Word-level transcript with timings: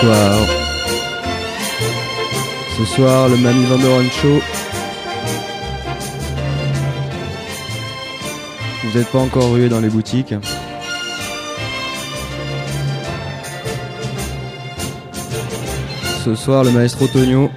soir. 0.00 0.46
Ce 2.76 2.84
soir, 2.84 3.28
le 3.28 3.36
Mami 3.36 3.64
Vandoren 3.64 4.08
Show. 4.10 4.40
Vous 8.84 8.98
n'êtes 8.98 9.08
pas 9.08 9.18
encore 9.18 9.50
rué 9.52 9.68
dans 9.68 9.80
les 9.80 9.88
boutiques. 9.88 10.34
Ce 16.24 16.34
soir, 16.34 16.62
le 16.62 16.70
maestro 16.70 17.08
Tonio, 17.08 17.50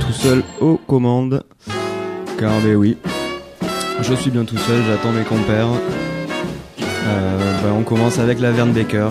tout 0.00 0.12
seul 0.12 0.44
aux 0.60 0.76
commandes. 0.76 1.42
Car, 2.38 2.60
ben 2.60 2.76
oui, 2.76 2.96
je 4.02 4.14
suis 4.14 4.30
bien 4.30 4.44
tout 4.44 4.58
seul, 4.58 4.82
j'attends 4.86 5.12
mes 5.12 5.24
compères. 5.24 5.66
Euh, 6.80 7.62
ben, 7.64 7.72
on 7.76 7.82
commence 7.82 8.18
avec 8.18 8.38
la 8.38 8.52
Verne 8.52 8.70
Baker. 8.70 9.08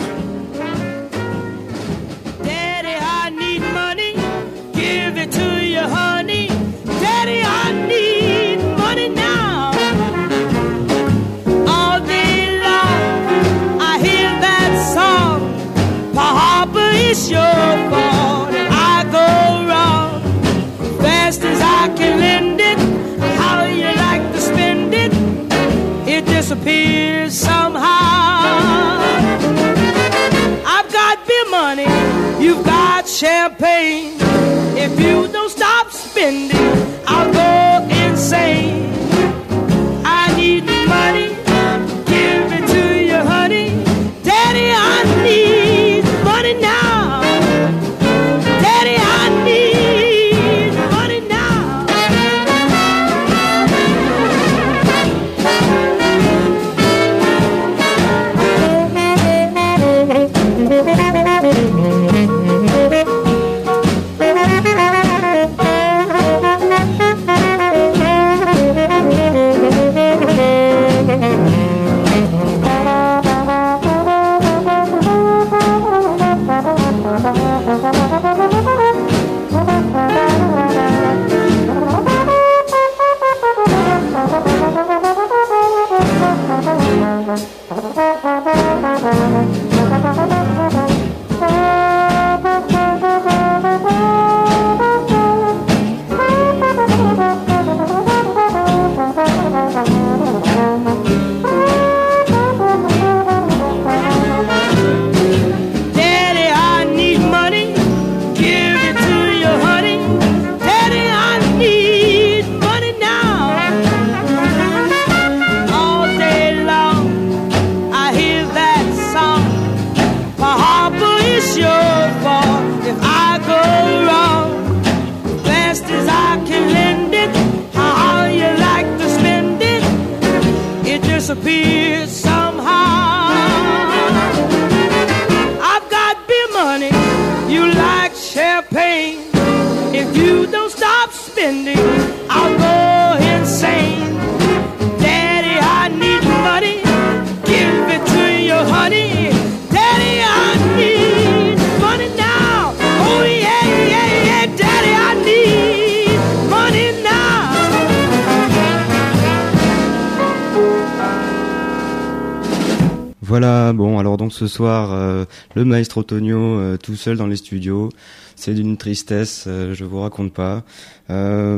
Soir, 164.57 164.91
euh, 164.91 165.25
le 165.56 165.66
maestro 165.66 166.01
Tonio 166.01 166.40
euh, 166.40 166.78
tout 166.78 166.95
seul 166.95 167.16
dans 167.16 167.28
les 167.28 167.35
studios. 167.35 167.90
C'est 168.35 168.56
d'une 168.56 168.75
tristesse, 168.75 169.45
euh, 169.47 169.75
je 169.75 169.85
vous 169.85 170.01
raconte 170.01 170.34
pas. 170.34 170.63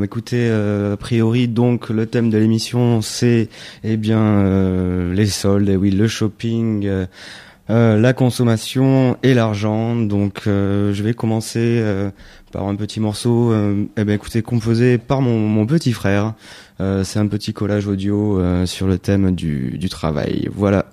Écoutez, 0.04 0.48
a 0.52 0.96
priori, 0.98 1.48
donc, 1.48 1.90
le 1.90 2.06
thème 2.06 2.30
de 2.30 2.38
l'émission, 2.38 3.02
c'est, 3.02 3.50
eh 3.84 3.98
bien, 3.98 5.12
les 5.12 5.26
soldes, 5.26 5.70
et 5.70 5.76
oui, 5.76 5.90
le 5.90 6.08
shopping, 6.08 6.88
euh, 7.70 8.00
la 8.00 8.14
consommation 8.14 9.18
et 9.24 9.34
l'argent. 9.34 9.96
Donc, 9.96 10.42
euh, 10.46 10.94
je 10.94 11.02
vais 11.02 11.16
commencer 11.16 11.80
euh, 11.82 12.12
par 12.52 12.68
un 12.68 12.76
petit 12.76 13.00
morceau, 13.00 13.54
eh 13.98 14.04
ben, 14.04 14.14
écoutez, 14.14 14.44
composé 14.44 15.00
par 15.00 15.22
mon, 15.22 15.40
mon 15.40 15.66
petit 15.66 15.94
frère. 15.94 16.34
C'est 16.80 17.20
un 17.20 17.28
petit 17.28 17.52
collage 17.54 17.88
audio 17.88 18.42
sur 18.66 18.88
le 18.88 18.98
thème 18.98 19.36
du, 19.36 19.78
du 19.78 19.90
travail. 19.90 20.48
Voilà. 20.54 20.86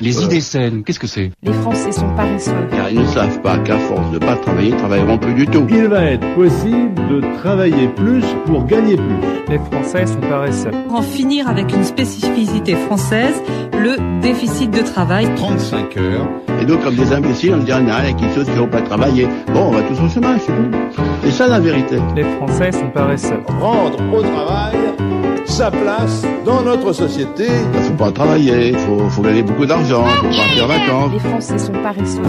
Les 0.00 0.22
idées 0.22 0.40
saines, 0.40 0.84
qu'est-ce 0.84 1.00
que 1.00 1.08
c'est 1.08 1.32
Les 1.42 1.52
Français 1.52 1.90
sont 1.90 2.08
paresseux. 2.14 2.52
car 2.70 2.88
ils 2.90 3.00
ne 3.00 3.06
savent 3.06 3.40
pas 3.42 3.58
qu'à 3.58 3.78
force 3.78 4.12
de 4.12 4.18
pas 4.18 4.36
travailler, 4.36 4.68
ils 4.70 4.76
travailleront 4.76 5.18
plus 5.18 5.34
du 5.34 5.46
tout. 5.46 5.66
Il 5.70 5.88
va 5.88 6.04
être 6.04 6.34
possible 6.36 6.94
de 7.08 7.20
travailler 7.38 7.88
plus 7.88 8.22
pour 8.46 8.64
gagner 8.66 8.94
plus. 8.96 9.16
Les 9.48 9.58
Français 9.58 10.06
sont 10.06 10.20
paresseux. 10.20 10.70
en 10.90 11.02
finir 11.02 11.48
avec 11.48 11.72
une 11.74 11.82
spécificité 11.82 12.76
française, 12.76 13.42
le 13.78 14.20
déficit 14.20 14.70
de 14.70 14.82
travail. 14.82 15.28
35 15.36 15.96
heures. 15.96 16.28
Et 16.60 16.64
donc, 16.64 16.82
comme 16.82 16.96
des 16.96 17.12
imbéciles, 17.12 17.54
on 17.54 17.58
ne 17.58 17.62
dit 17.62 17.72
rien, 17.72 18.04
et 18.04 18.14
qui 18.14 18.24
ceux 18.34 18.44
qui 18.44 18.50
n'ont 18.52 18.66
pas 18.66 18.82
travaillé. 18.82 19.26
Bon, 19.52 19.68
on 19.68 19.70
va 19.70 19.82
tous 19.82 20.00
au 20.00 20.08
chômage, 20.08 20.40
c'est 20.46 20.52
tout. 20.52 21.02
C'est 21.24 21.30
ça 21.30 21.46
la 21.46 21.60
vérité. 21.60 21.98
Les 22.16 22.24
Français 22.24 22.72
sont 22.72 22.90
paresseux. 22.90 23.40
Rendre 23.60 23.98
au 24.12 24.22
travail 24.22 24.76
sa 25.48 25.70
place 25.70 26.24
dans 26.44 26.62
notre 26.62 26.92
société. 26.92 27.46
Il 27.74 27.80
faut 27.80 27.94
pas 27.94 28.12
travailler, 28.12 28.70
il 28.70 28.78
faut, 28.78 29.08
faut 29.08 29.22
gagner 29.22 29.42
beaucoup 29.42 29.66
d'argent, 29.66 30.04
faut 30.04 30.26
partir 30.26 30.64
en 30.64 30.68
vacances. 30.68 31.12
Les 31.12 31.18
Français 31.18 31.58
sont 31.58 31.72
paresseux. 31.72 32.22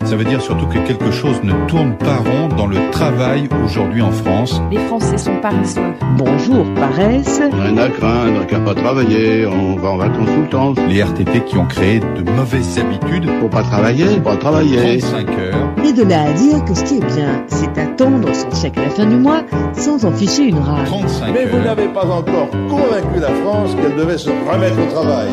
Ça 0.00 0.16
veut 0.16 0.24
dire 0.24 0.40
surtout 0.40 0.66
que 0.66 0.78
quelque 0.78 1.10
chose 1.10 1.42
ne 1.42 1.52
tourne 1.66 1.94
pas 1.98 2.16
rond 2.16 2.48
dans 2.56 2.66
le 2.66 2.90
travail 2.90 3.46
aujourd'hui 3.62 4.00
en 4.00 4.10
France. 4.10 4.60
Les 4.70 4.78
Français 4.86 5.18
sont 5.18 5.36
paresseux. 5.36 5.92
Bonjour, 6.16 6.64
paresse. 6.74 7.40
Rien 7.52 7.76
à 7.76 7.88
craindre, 7.90 8.46
qu'à 8.46 8.58
pas 8.58 8.74
travailler, 8.74 9.46
on 9.46 9.76
va 9.76 9.90
en 9.90 9.96
vacances 9.98 10.28
tout 10.34 10.40
le 10.40 10.48
temps. 10.48 10.74
Les 10.88 11.02
RTT 11.02 11.44
qui 11.44 11.58
ont 11.58 11.66
créé 11.66 12.00
de 12.00 12.30
mauvaises 12.30 12.78
habitudes. 12.78 13.28
Faut 13.40 13.48
pas 13.48 13.62
travailler, 13.62 14.18
pas 14.20 14.36
travailler. 14.36 14.98
35 14.98 15.28
heures. 15.38 15.72
Mais 15.76 15.92
de 15.92 16.02
là 16.04 16.22
à 16.22 16.32
dire 16.32 16.64
que 16.64 16.74
ce 16.74 16.84
qui 16.84 16.96
est 16.96 17.14
bien, 17.14 17.44
c'est 17.48 17.76
attendre 17.78 18.28
son 18.34 18.50
chèque 18.60 18.78
à 18.78 18.84
la 18.84 18.90
fin 18.90 19.04
du 19.04 19.16
mois 19.16 19.42
sans 19.74 20.04
en 20.06 20.12
ficher 20.12 20.44
une 20.44 20.58
rage. 20.58 20.88
35 20.88 21.34
Mais 21.34 21.44
vous 21.44 21.58
n'avez 21.58 21.88
pas 21.88 22.06
encore 22.06 22.48
convaincu 22.50 23.20
la 23.20 23.30
France 23.42 23.76
qu'elle 23.80 23.96
devait 23.96 24.18
se 24.18 24.30
remettre 24.30 24.78
au 24.80 24.90
travail. 24.90 25.28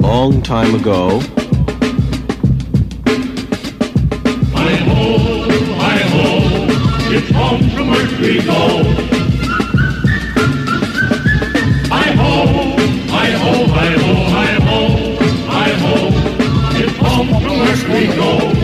Long 0.00 0.40
time 0.40 0.76
ago, 0.76 1.18
Hi 4.66 4.74
ho, 4.74 5.46
hi 5.80 5.98
ho, 6.12 6.24
it's 7.16 7.30
home 7.30 7.70
from 7.70 7.86
where 7.88 8.08
we 8.20 8.42
go. 8.42 8.62
Hi 11.94 12.08
ho, 12.20 12.32
hi 13.14 13.30
ho, 13.42 13.52
hi 13.76 13.90
ho, 13.96 14.10
ho, 14.66 14.80
ho, 15.82 15.94
home 16.98 17.28
from 17.42 17.56
we 17.92 18.06
go. 18.08 18.56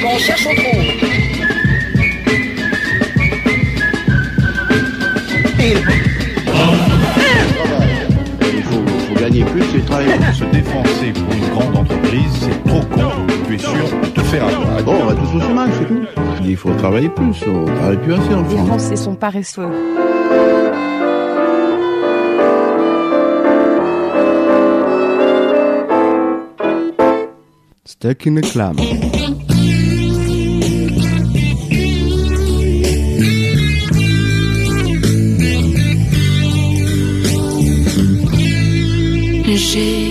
Quand 0.00 0.12
on 0.12 0.20
cherche 0.20 0.58
travailler. 9.98 10.32
Se 10.32 10.44
défoncer 10.44 11.12
pour 11.12 11.32
une 11.34 11.48
grande 11.48 11.76
entreprise, 11.76 12.32
c'est 12.40 12.64
trop 12.64 12.80
con. 12.80 13.10
Tu 13.46 13.54
es 13.54 13.58
sûr 13.58 13.72
de 14.02 14.06
te 14.08 14.20
faire 14.20 14.44
avoir. 14.44 14.82
Bon, 14.84 14.94
on 15.02 15.06
va 15.06 15.14
tous 15.14 15.36
au 15.36 15.40
chômage, 15.40 15.70
c'est 15.78 15.86
tout. 15.86 16.02
Il 16.44 16.56
faut 16.56 16.72
travailler 16.74 17.08
plus, 17.08 17.44
on 17.46 17.64
travaille 17.64 17.98
plus 17.98 18.14
assez 18.14 18.34
en 18.34 18.42
Les 18.42 18.48
France. 18.48 18.66
Français 18.66 18.96
sont 18.96 19.14
paresseux. 19.14 19.68
Stuck 27.84 28.26
in 28.26 28.36
a 28.36 28.42
clam. 28.42 28.76
J'ai 39.78 40.07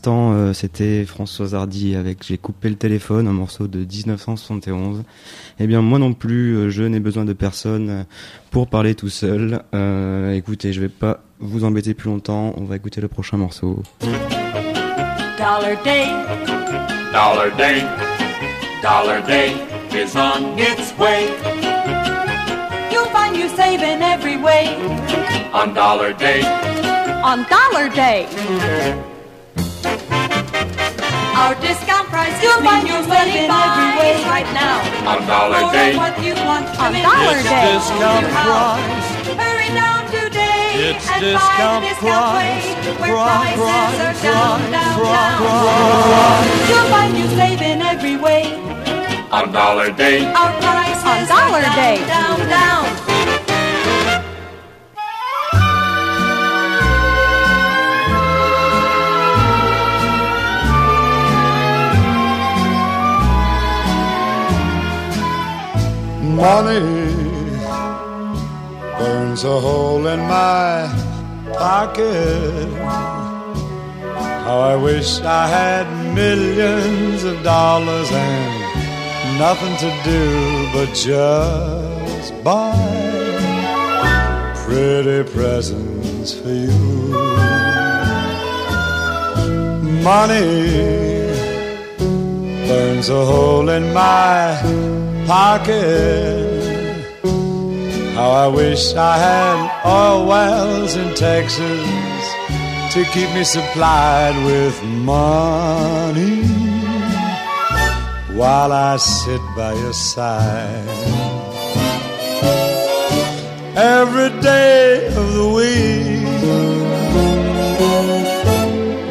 l'instant, 0.00 0.32
euh, 0.32 0.54
c'était 0.54 1.04
Françoise 1.04 1.54
Hardy 1.54 1.94
avec 1.94 2.24
J'ai 2.24 2.38
coupé 2.38 2.70
le 2.70 2.76
téléphone, 2.76 3.28
un 3.28 3.34
morceau 3.34 3.66
de 3.66 3.80
1971. 3.80 5.02
Eh 5.58 5.66
bien, 5.66 5.82
moi 5.82 5.98
non 5.98 6.14
plus, 6.14 6.56
euh, 6.56 6.70
je 6.70 6.84
n'ai 6.84 7.00
besoin 7.00 7.26
de 7.26 7.34
personne 7.34 7.90
euh, 7.90 8.02
pour 8.50 8.68
parler 8.68 8.94
tout 8.94 9.10
seul. 9.10 9.62
Euh, 9.74 10.32
écoutez, 10.32 10.72
je 10.72 10.80
vais 10.80 10.88
pas 10.88 11.20
vous 11.38 11.64
embêter 11.64 11.92
plus 11.92 12.08
longtemps, 12.08 12.54
on 12.56 12.64
va 12.64 12.76
écouter 12.76 13.02
le 13.02 13.08
prochain 13.08 13.36
morceau. 13.36 13.82
Dollar 15.36 15.76
Day, 15.84 16.06
Dollar 17.12 17.54
Day, 17.58 17.82
Dollar 18.82 19.22
Day 19.26 19.52
is 19.92 20.16
on 20.16 20.56
its 20.56 20.96
way. 20.98 21.28
you'll 22.90 23.04
find 23.12 23.36
you 23.36 23.48
saving 23.54 24.00
every 24.00 24.38
way. 24.38 24.74
On 25.52 25.74
Dollar 25.74 26.14
Day, 26.14 26.40
On 27.22 27.44
Dollar 27.50 27.90
Day. 27.94 28.26
Our 31.40 31.54
discount 31.56 32.06
price 32.08 32.36
you'll 32.42 32.60
find 32.62 32.86
you 32.86 33.00
saving 33.08 33.48
every 33.48 33.90
way 33.98 34.12
right 34.28 34.48
now. 34.52 34.76
on 35.10 35.26
Dollar 35.26 35.58
Order 35.64 35.78
Day, 35.78 35.96
what 35.96 36.14
you 36.22 36.34
want 36.44 36.66
on 36.78 36.92
Dollar 36.92 37.36
It's 37.40 37.48
Day. 37.48 37.64
discount 37.72 38.26
price. 38.28 39.08
Hurry 39.40 39.70
down 39.72 40.00
today 40.12 40.92
It's 40.92 41.06
and 41.10 41.20
discount 41.24 41.80
buy 41.80 41.80
the 41.80 41.88
discount 41.88 42.34
way 42.36 42.52
where 43.00 43.12
price, 43.16 43.56
prices 43.56 43.60
are 43.64 44.12
price, 44.12 44.22
down, 44.22 44.58
down, 44.70 44.94
price, 45.00 45.16
down. 45.16 45.38
price. 46.12 46.68
You'll 46.70 46.90
find 46.94 47.12
you 47.16 47.26
saving 47.40 47.80
every 47.92 48.16
way. 48.16 48.44
on 49.32 49.50
Dollar 49.52 49.90
Day, 49.92 50.18
Our 50.40 50.52
prices 50.60 51.04
on 51.08 51.24
Dollar 51.26 51.64
are 51.64 51.74
Day. 51.74 51.96
Down, 52.06 52.38
down, 52.38 52.84
down. 52.84 53.09
Money 66.40 66.80
burns 68.98 69.44
a 69.44 69.60
hole 69.60 70.06
in 70.06 70.20
my 70.20 70.88
pocket. 71.52 72.68
How 74.44 74.58
I 74.72 74.74
wish 74.74 75.20
I 75.20 75.46
had 75.46 75.86
millions 76.14 77.24
of 77.24 77.42
dollars 77.42 78.10
and 78.10 79.38
nothing 79.38 79.76
to 79.84 79.90
do 80.02 80.24
but 80.72 80.88
just 80.94 82.32
buy 82.42 82.72
pretty 84.64 85.30
presents 85.30 86.32
for 86.32 86.48
you. 86.48 87.10
Money 90.02 90.48
burns 92.66 93.10
a 93.10 93.24
hole 93.26 93.68
in 93.68 93.92
my 93.92 94.58
pocket. 95.30 97.04
How 98.16 98.30
I 98.44 98.48
wish 98.48 98.82
I 98.94 99.14
had 99.26 99.58
oil 99.86 100.26
wells 100.26 100.96
in 100.96 101.14
Texas 101.14 102.22
to 102.94 103.00
keep 103.14 103.30
me 103.36 103.44
supplied 103.44 104.36
with 104.50 104.76
money 105.12 106.42
while 108.40 108.72
I 108.72 108.96
sit 108.96 109.42
by 109.54 109.72
your 109.74 109.92
side. 109.92 110.88
Every 113.76 114.30
day 114.40 115.06
of 115.20 115.26
the 115.38 115.48
week, 115.60 116.26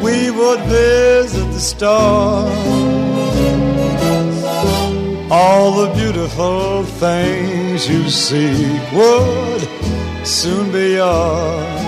we 0.04 0.30
would 0.38 0.60
visit 0.68 1.46
the 1.56 1.64
store 1.72 2.79
all 5.30 5.70
the 5.70 5.94
beautiful 5.94 6.82
things 6.82 7.88
you 7.88 8.10
seek 8.10 8.92
would 8.92 10.26
soon 10.26 10.72
be 10.72 10.94
yours. 10.94 11.82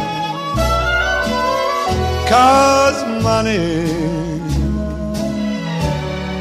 Cause 2.28 3.04
money 3.22 3.58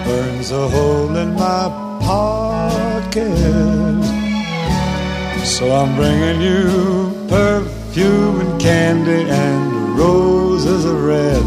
burns 0.05 0.51
a 0.51 0.70
hole 0.70 1.15
in 1.17 1.34
my 1.34 1.70
pocket. 2.01 3.31
So 5.43 5.72
I'm 5.72 5.96
bringing 5.96 6.41
you 6.41 7.27
perfume 7.27 8.41
and 8.41 8.62
candy 8.62 9.27
and 9.27 9.98
roses 9.98 10.86
of 10.86 11.03
red 11.03 11.43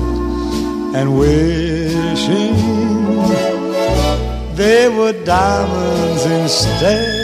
and 0.96 1.16
wishing 1.16 1.73
they 4.56 4.88
were 4.88 5.12
diamonds 5.24 6.24
instead. 6.26 7.23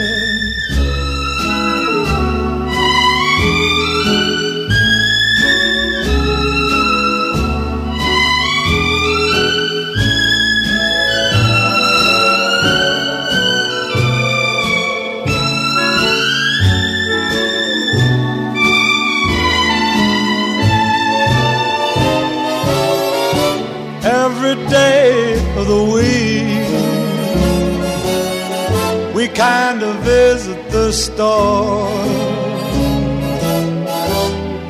Kind 29.35 29.83
of 29.83 29.95
visit 30.03 30.69
the 30.71 30.91
store. 30.91 31.87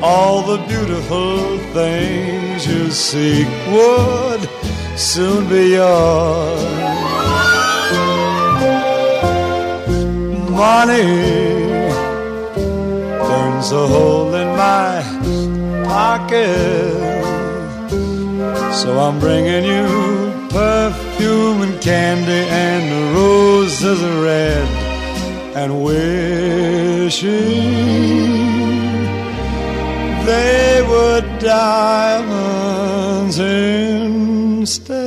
All 0.02 0.42
the 0.42 0.58
beautiful 0.66 1.58
things 1.72 2.66
you 2.66 2.90
seek 2.90 3.48
would 3.68 4.48
soon 4.96 5.48
be 5.48 5.70
yours. 5.78 6.62
Money 10.50 11.02
burns 13.26 13.72
a 13.72 13.86
hole 13.86 14.34
in 14.34 14.48
my 14.56 15.02
pocket. 15.84 17.02
So 18.74 18.98
I'm 18.98 19.18
bringing 19.20 19.64
you 19.64 20.11
perfume 20.52 21.62
and 21.62 21.80
candy 21.80 22.46
and 22.48 22.82
the 22.92 23.02
roses 23.18 24.02
of 24.02 24.22
red 24.22 24.68
and 25.56 25.82
wishing 25.82 27.32
they 30.26 30.82
were 30.88 31.20
diamonds 31.40 33.38
instead. 33.38 35.01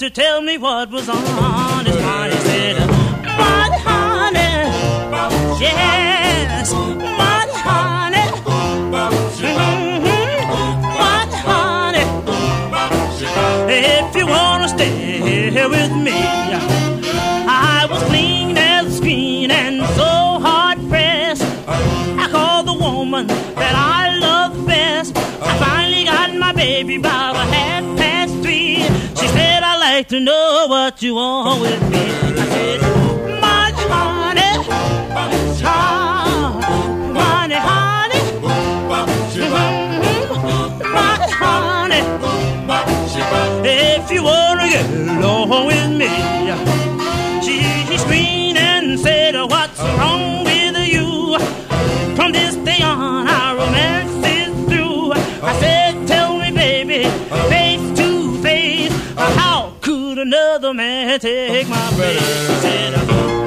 To 0.00 0.08
tell 0.08 0.40
me 0.40 0.56
what 0.56 0.90
was 0.90 1.10
on 1.10 1.84
his 1.84 2.00
mind. 2.00 2.32
He 2.32 2.38
said, 2.48 2.76
"Mud 3.40 3.72
honey, 3.86 4.54
yes, 5.60 6.72
mud 7.20 7.50
honey, 7.66 8.28
Mhm. 9.42 10.40
mud 11.02 11.32
honey. 11.48 12.06
If 13.68 14.16
you 14.16 14.26
wanna 14.26 14.68
stay 14.76 15.50
here 15.50 15.68
with 15.68 15.92
me." 16.06 16.18
I 17.76 17.86
was 17.90 18.02
clean 18.04 18.56
as 18.56 18.86
a 18.86 18.92
screen 18.96 19.50
and 19.50 19.76
so 20.00 20.12
hard 20.46 20.78
pressed. 20.88 21.44
I 22.22 22.26
called 22.34 22.64
the 22.72 22.78
woman 22.86 23.26
that 23.62 23.74
I 23.98 24.16
love 24.26 24.52
best. 24.66 25.12
I 25.48 25.52
finally 25.64 26.04
got 26.04 26.28
my 26.44 26.52
baby 26.52 26.96
by 26.96 27.32
a 27.42 27.44
half 27.52 27.59
like 30.00 30.08
to 30.08 30.18
know 30.18 30.64
what 30.66 31.02
you 31.02 31.14
want 31.14 31.60
with 31.60 31.82
me. 31.90 31.98
I 31.98 32.46
said, 32.52 32.80
my 33.44 33.70
honey, 33.92 34.52
ah, 35.62 36.56
money, 37.18 37.58
honey, 37.68 38.22
Mhm. 39.36 39.60
my 40.96 41.16
honey. 41.40 42.02
If 43.62 44.10
you 44.10 44.22
wanna 44.24 44.66
get 44.74 44.86
along 44.90 45.66
with 45.66 45.90
me. 46.00 46.10
She 47.44 47.98
screamed 47.98 48.56
and 48.56 48.98
said, 48.98 49.34
What's 49.52 49.80
wrong 49.98 50.29
another 60.32 60.72
man 60.72 61.18
take 61.18 61.68
my 61.68 61.90
place? 61.94 63.39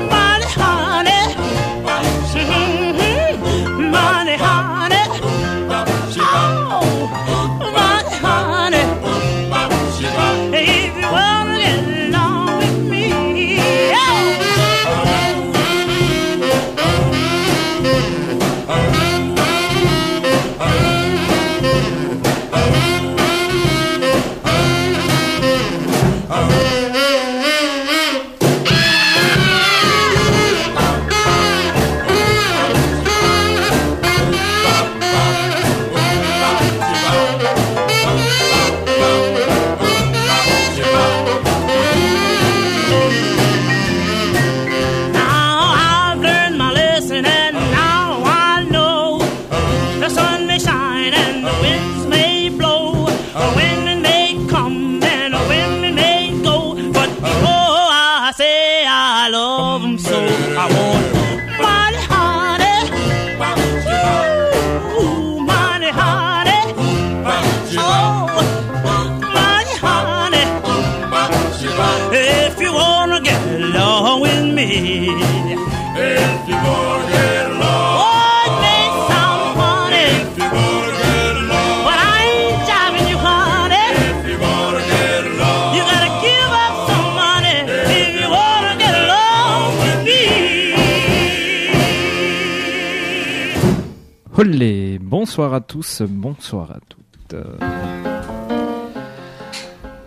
Tous, 95.74 96.04
bonsoir 96.08 96.70
à 96.70 96.78
toutes. 96.88 97.36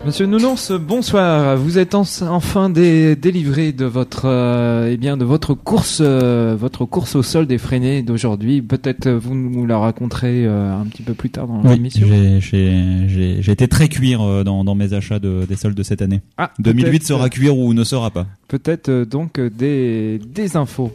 Monsieur 0.05 0.25
Nounours, 0.25 0.71
bonsoir. 0.71 1.57
Vous 1.57 1.77
êtes 1.77 1.93
en- 1.93 2.05
enfin 2.29 2.69
dé- 2.69 3.17
délivré 3.17 3.73
de 3.73 3.83
votre, 3.83 4.21
euh, 4.29 4.89
eh 4.89 4.95
bien, 4.95 5.17
de 5.17 5.25
votre 5.25 5.53
course, 5.55 5.97
euh, 5.99 6.55
votre 6.57 6.85
course 6.85 7.17
au 7.17 7.21
sol 7.23 7.51
effrénée 7.51 8.01
d'aujourd'hui. 8.01 8.61
Peut-être 8.61 9.09
vous 9.09 9.35
nous 9.35 9.65
la 9.65 9.77
raconterez 9.77 10.45
euh, 10.45 10.73
un 10.73 10.85
petit 10.85 11.03
peu 11.03 11.13
plus 11.13 11.31
tard 11.31 11.47
dans 11.47 11.61
Oui, 11.61 11.73
l'émission. 11.73 12.07
j'ai- 12.39 13.51
été 13.51 13.67
très 13.67 13.89
cuir 13.89 14.45
dans, 14.45 14.63
dans 14.63 14.75
mes 14.75 14.93
achats 14.93 15.19
de, 15.19 15.43
des 15.49 15.57
soldes 15.57 15.75
de 15.75 15.83
cette 15.83 16.01
année. 16.01 16.21
Ah, 16.37 16.53
2008 16.59 16.89
peut-être, 16.91 17.03
sera 17.07 17.29
cuir 17.29 17.57
ou 17.57 17.73
ne 17.73 17.83
sera 17.83 18.09
pas. 18.09 18.25
Peut-être 18.47 18.89
donc 19.03 19.37
des, 19.41 20.17
des 20.33 20.55
infos. 20.55 20.93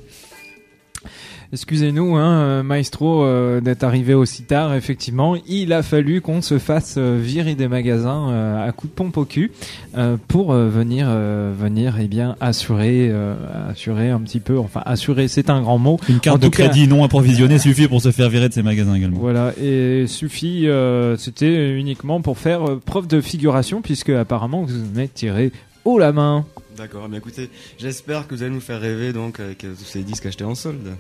Excusez-nous, 1.55 2.17
hein, 2.17 2.41
euh, 2.41 2.63
Maestro, 2.63 3.25
euh, 3.25 3.61
d'être 3.61 3.85
arrivé 3.85 4.15
aussi 4.15 4.45
tard. 4.45 4.75
Effectivement, 4.75 5.37
il 5.47 5.75
a 5.75 5.83
fallu 5.83 6.23
qu'on 6.23 6.41
se 6.41 6.59
fasse 6.59 6.95
euh, 6.97 7.21
virer 7.23 7.55
des 7.55 7.69
magasins 7.69 8.31
euh, 8.31 8.67
à 8.67 8.73
coups 8.73 8.91
de 8.91 8.97
pompe 8.97 9.19
au 9.19 9.27
cul 9.27 9.53
euh, 9.99 10.17
pour 10.29 10.55
euh, 10.55 10.71
venir, 10.71 11.09
euh, 11.11 11.53
venir, 11.55 11.99
eh 12.01 12.09
bien, 12.09 12.37
assurer, 12.41 13.11
euh, 13.11 13.35
assurer 13.69 14.09
un 14.09 14.21
petit 14.21 14.41
peu. 14.41 14.59
Enfin, 14.59 14.81
assurer, 14.87 15.29
c'est 15.29 15.51
un 15.51 15.61
grand 15.61 15.77
mot. 15.77 16.01
Une 16.09 16.21
carte 16.21 16.37
En 16.37 16.39
de 16.39 16.45
tout 16.47 16.51
cas, 16.53 16.69
crédit 16.69 16.89
non 16.89 17.05
approvisionnée 17.05 17.59
suffit 17.59 17.87
pour 17.87 18.01
se 18.01 18.13
faire 18.13 18.31
virer 18.31 18.49
de 18.49 18.55
ces 18.55 18.63
magasins 18.63 18.95
également. 18.95 19.19
Voilà, 19.21 19.53
et 19.63 20.07
suffit, 20.07 20.67
euh, 20.69 21.19
c'était 21.19 21.73
uniquement 21.73 22.23
pour 22.23 22.39
faire 22.39 22.67
euh, 22.67 22.81
preuve 22.83 23.09
de 23.09 23.21
figuration, 23.21 23.83
puisque 23.83 24.09
apparemment 24.09 24.63
vous 24.63 24.73
en 24.97 24.99
êtes 24.99 25.13
tiré 25.13 25.53
haut 25.85 25.99
la 25.99 26.13
main. 26.13 26.47
D'accord, 26.79 27.11
mais 27.11 27.19
écoutez, 27.19 27.51
j'espère 27.79 28.27
que 28.27 28.35
vous 28.35 28.43
allez 28.43 28.55
nous 28.55 28.61
faire 28.61 28.81
rêver 28.81 29.13
donc 29.13 29.39
avec 29.39 29.59
tous 29.59 29.85
ces 29.85 30.03
disques 30.03 30.25
achetés 30.25 30.45
en 30.45 30.55
solde. 30.55 30.95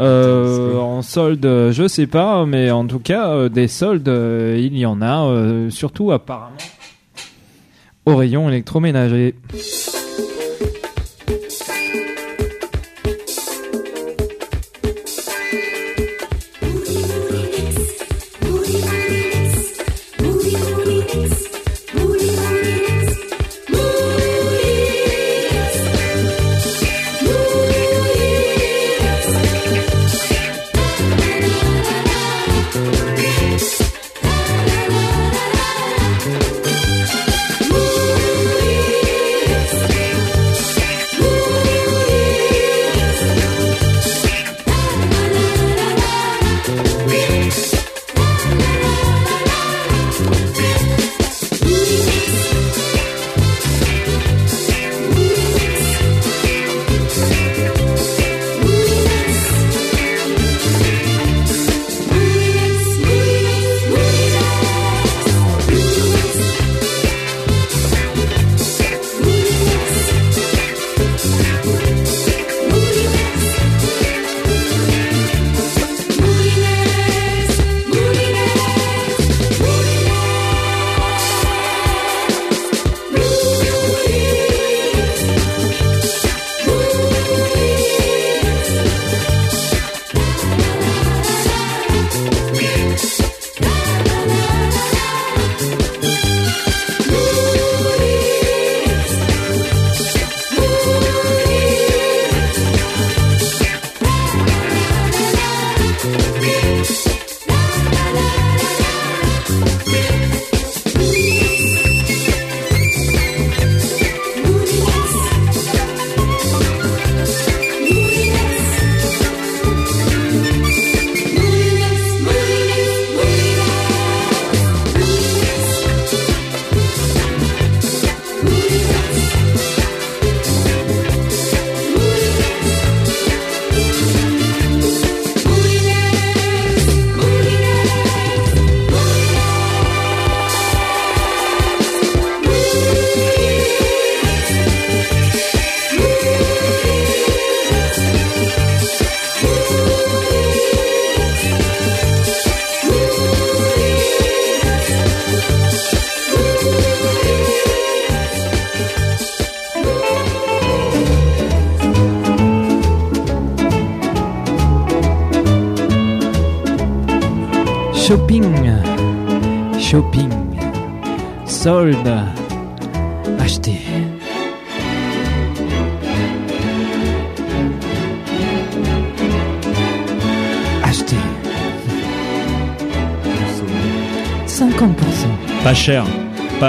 Euh, 0.00 0.78
en 0.78 1.02
solde, 1.02 1.70
je 1.72 1.86
sais 1.86 2.06
pas, 2.06 2.46
mais 2.46 2.70
en 2.70 2.86
tout 2.86 3.00
cas, 3.00 3.28
euh, 3.30 3.48
des 3.50 3.68
soldes, 3.68 4.08
euh, 4.08 4.56
il 4.58 4.76
y 4.78 4.86
en 4.86 5.02
a, 5.02 5.70
surtout 5.70 6.10
apparemment 6.10 6.56
au 8.06 8.16
rayon 8.16 8.48
électroménager. 8.48 9.34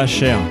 Pas 0.01 0.41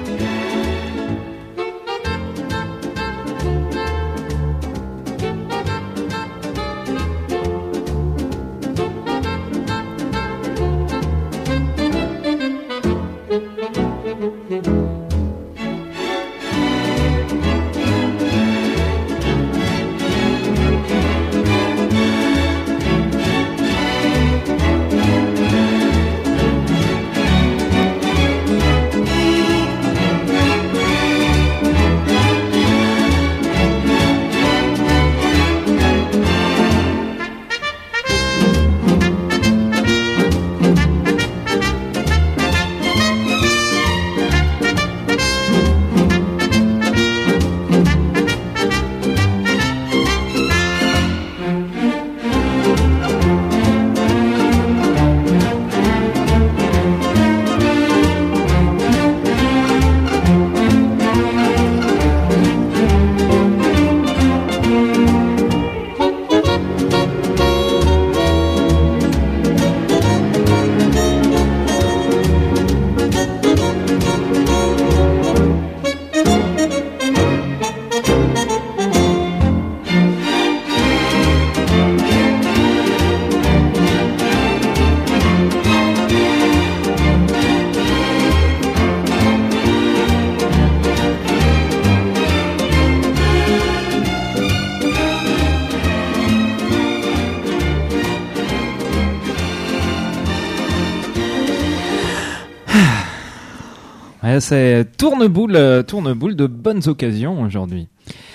c'est 104.41 104.97
tourneboule, 104.97 105.57
euh, 105.57 105.83
tourneboule 105.83 106.37
de 106.37 106.47
bonnes 106.47 106.87
occasions 106.89 107.43
aujourd'hui. 107.43 107.89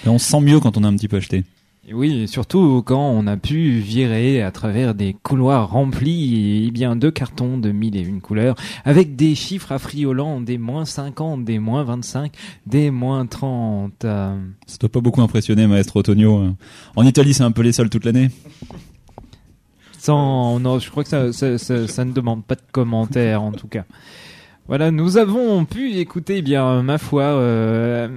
Et 0.06 0.10
on 0.10 0.18
se 0.18 0.30
sent 0.30 0.42
mieux 0.42 0.60
quand 0.60 0.78
on 0.78 0.84
a 0.84 0.88
un 0.88 0.96
petit 0.96 1.08
peu 1.08 1.18
acheté. 1.18 1.44
Et 1.88 1.94
Oui, 1.94 2.22
et 2.24 2.28
surtout 2.28 2.82
quand 2.84 3.10
on 3.10 3.28
a 3.28 3.38
pu 3.38 3.80
virer 3.80 4.42
à 4.42 4.52
travers 4.52 4.96
des 4.96 5.16
couloirs 5.22 5.70
remplis 5.70 6.66
eh 6.68 6.72
bien 6.72 6.96
de 6.96 7.12
cartons 7.12 7.60
de 7.60 7.72
mille 7.72 7.96
et 7.96 8.02
une 8.02 8.22
couleurs, 8.22 8.56
avec 8.86 9.16
des 9.16 9.36
chiffres 9.36 9.72
affriolants, 9.72 10.42
des 10.42 10.58
moins 10.58 10.86
50, 10.86 11.46
des 11.46 11.60
moins 11.60 11.84
25, 11.84 12.32
des 12.66 12.90
moins 12.90 13.26
30. 13.28 14.04
euh, 14.04 14.36
Ça 14.66 14.78
doit 14.80 14.90
pas 14.90 15.02
beaucoup 15.02 15.22
impressionner, 15.22 15.68
maestro 15.68 16.02
Tonio. 16.02 16.50
En 16.96 17.06
Italie, 17.06 17.34
c'est 17.36 17.44
un 17.44 17.52
peu 17.52 17.62
les 17.62 17.72
seuls 17.72 17.90
toute 17.90 18.06
l'année. 18.06 18.30
Sans, 20.00 20.60
non, 20.60 20.78
je 20.80 20.90
crois 20.92 21.04
que 21.04 21.10
ça, 21.10 21.34
ça, 21.34 21.58
ça, 21.58 21.88
ça 21.88 22.06
ne 22.06 22.12
demande 22.12 22.44
pas 22.46 22.56
de 22.56 22.62
commentaires 22.72 23.42
en 23.42 23.52
tout 23.52 23.68
cas. 23.68 23.86
Voilà, 24.68 24.90
nous 24.90 25.18
avons 25.18 25.64
pu 25.64 25.94
écouter, 25.98 26.38
eh 26.38 26.42
bien, 26.42 26.82
ma 26.82 26.98
foi, 26.98 27.22
euh, 27.22 28.08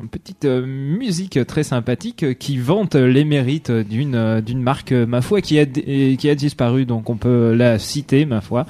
une 0.00 0.08
petite 0.08 0.44
euh, 0.44 0.64
musique 0.64 1.44
très 1.48 1.64
sympathique 1.64 2.38
qui 2.38 2.58
vante 2.58 2.94
les 2.94 3.24
mérites 3.24 3.72
d'une 3.72 4.14
euh, 4.14 4.40
d'une 4.40 4.62
marque, 4.62 4.92
ma 4.92 5.20
foi, 5.20 5.40
qui 5.40 5.58
a 5.58 5.66
qui 5.66 6.30
a 6.30 6.34
disparu, 6.36 6.84
donc 6.84 7.10
on 7.10 7.16
peut 7.16 7.54
la 7.54 7.80
citer, 7.80 8.24
ma 8.24 8.40
foi, 8.40 8.66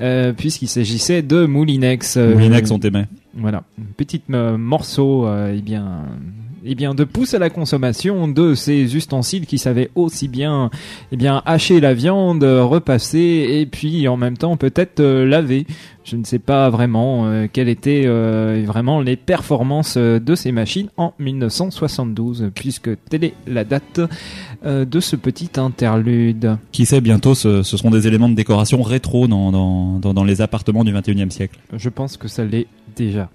euh, 0.00 0.32
puisqu'il 0.32 0.68
s'agissait 0.68 1.20
de 1.20 1.44
Moulinex. 1.44 2.16
Moulinex, 2.16 2.70
on 2.70 2.78
t'aimait. 2.78 3.08
Voilà, 3.34 3.62
petit 3.98 4.22
euh, 4.32 4.56
morceau, 4.56 5.28
eh 5.28 5.60
bien, 5.60 6.06
eh 6.64 6.74
bien, 6.74 6.94
de 6.94 7.04
pouce 7.04 7.34
à 7.34 7.38
la 7.38 7.50
consommation 7.50 8.28
de 8.28 8.54
ces 8.54 8.96
ustensiles 8.96 9.46
qui 9.46 9.58
savaient 9.58 9.90
aussi 9.94 10.28
bien, 10.28 10.70
eh 11.12 11.16
bien, 11.16 11.42
hacher 11.46 11.80
la 11.80 11.94
viande, 11.94 12.44
repasser 12.44 13.46
et 13.50 13.66
puis 13.66 14.06
en 14.08 14.16
même 14.16 14.36
temps 14.36 14.56
peut-être 14.56 15.00
euh, 15.00 15.26
laver. 15.26 15.66
Je 16.04 16.16
ne 16.16 16.24
sais 16.24 16.38
pas 16.38 16.70
vraiment 16.70 17.26
euh, 17.26 17.46
quelles 17.52 17.68
étaient 17.68 18.02
euh, 18.06 18.64
vraiment 18.66 19.00
les 19.00 19.16
performances 19.16 19.94
euh, 19.96 20.18
de 20.18 20.34
ces 20.34 20.50
machines 20.50 20.88
en 20.96 21.12
1972, 21.18 22.50
puisque 22.54 22.90
telle 23.08 23.24
est 23.24 23.34
la 23.46 23.64
date 23.64 24.00
euh, 24.64 24.84
de 24.84 25.00
ce 25.00 25.16
petit 25.16 25.50
interlude. 25.56 26.56
Qui 26.72 26.86
sait, 26.86 27.00
bientôt, 27.00 27.34
ce, 27.34 27.62
ce 27.62 27.76
seront 27.76 27.90
des 27.90 28.06
éléments 28.06 28.28
de 28.28 28.34
décoration 28.34 28.82
rétro 28.82 29.28
dans, 29.28 29.52
dans, 29.52 29.98
dans, 29.98 30.14
dans 30.14 30.24
les 30.24 30.40
appartements 30.40 30.84
du 30.84 30.92
21e 30.92 31.30
siècle. 31.30 31.58
Je 31.74 31.88
pense 31.88 32.16
que 32.16 32.28
ça 32.28 32.44
l'est 32.44 32.66
déjà. 32.96 33.28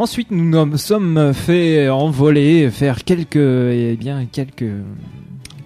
Ensuite, 0.00 0.30
nous 0.30 0.64
nous 0.64 0.76
sommes 0.76 1.34
fait 1.34 1.88
envoler, 1.88 2.70
faire 2.70 3.02
quelques, 3.02 3.34
eh 3.34 3.96
bien, 3.98 4.26
quelques, 4.26 4.70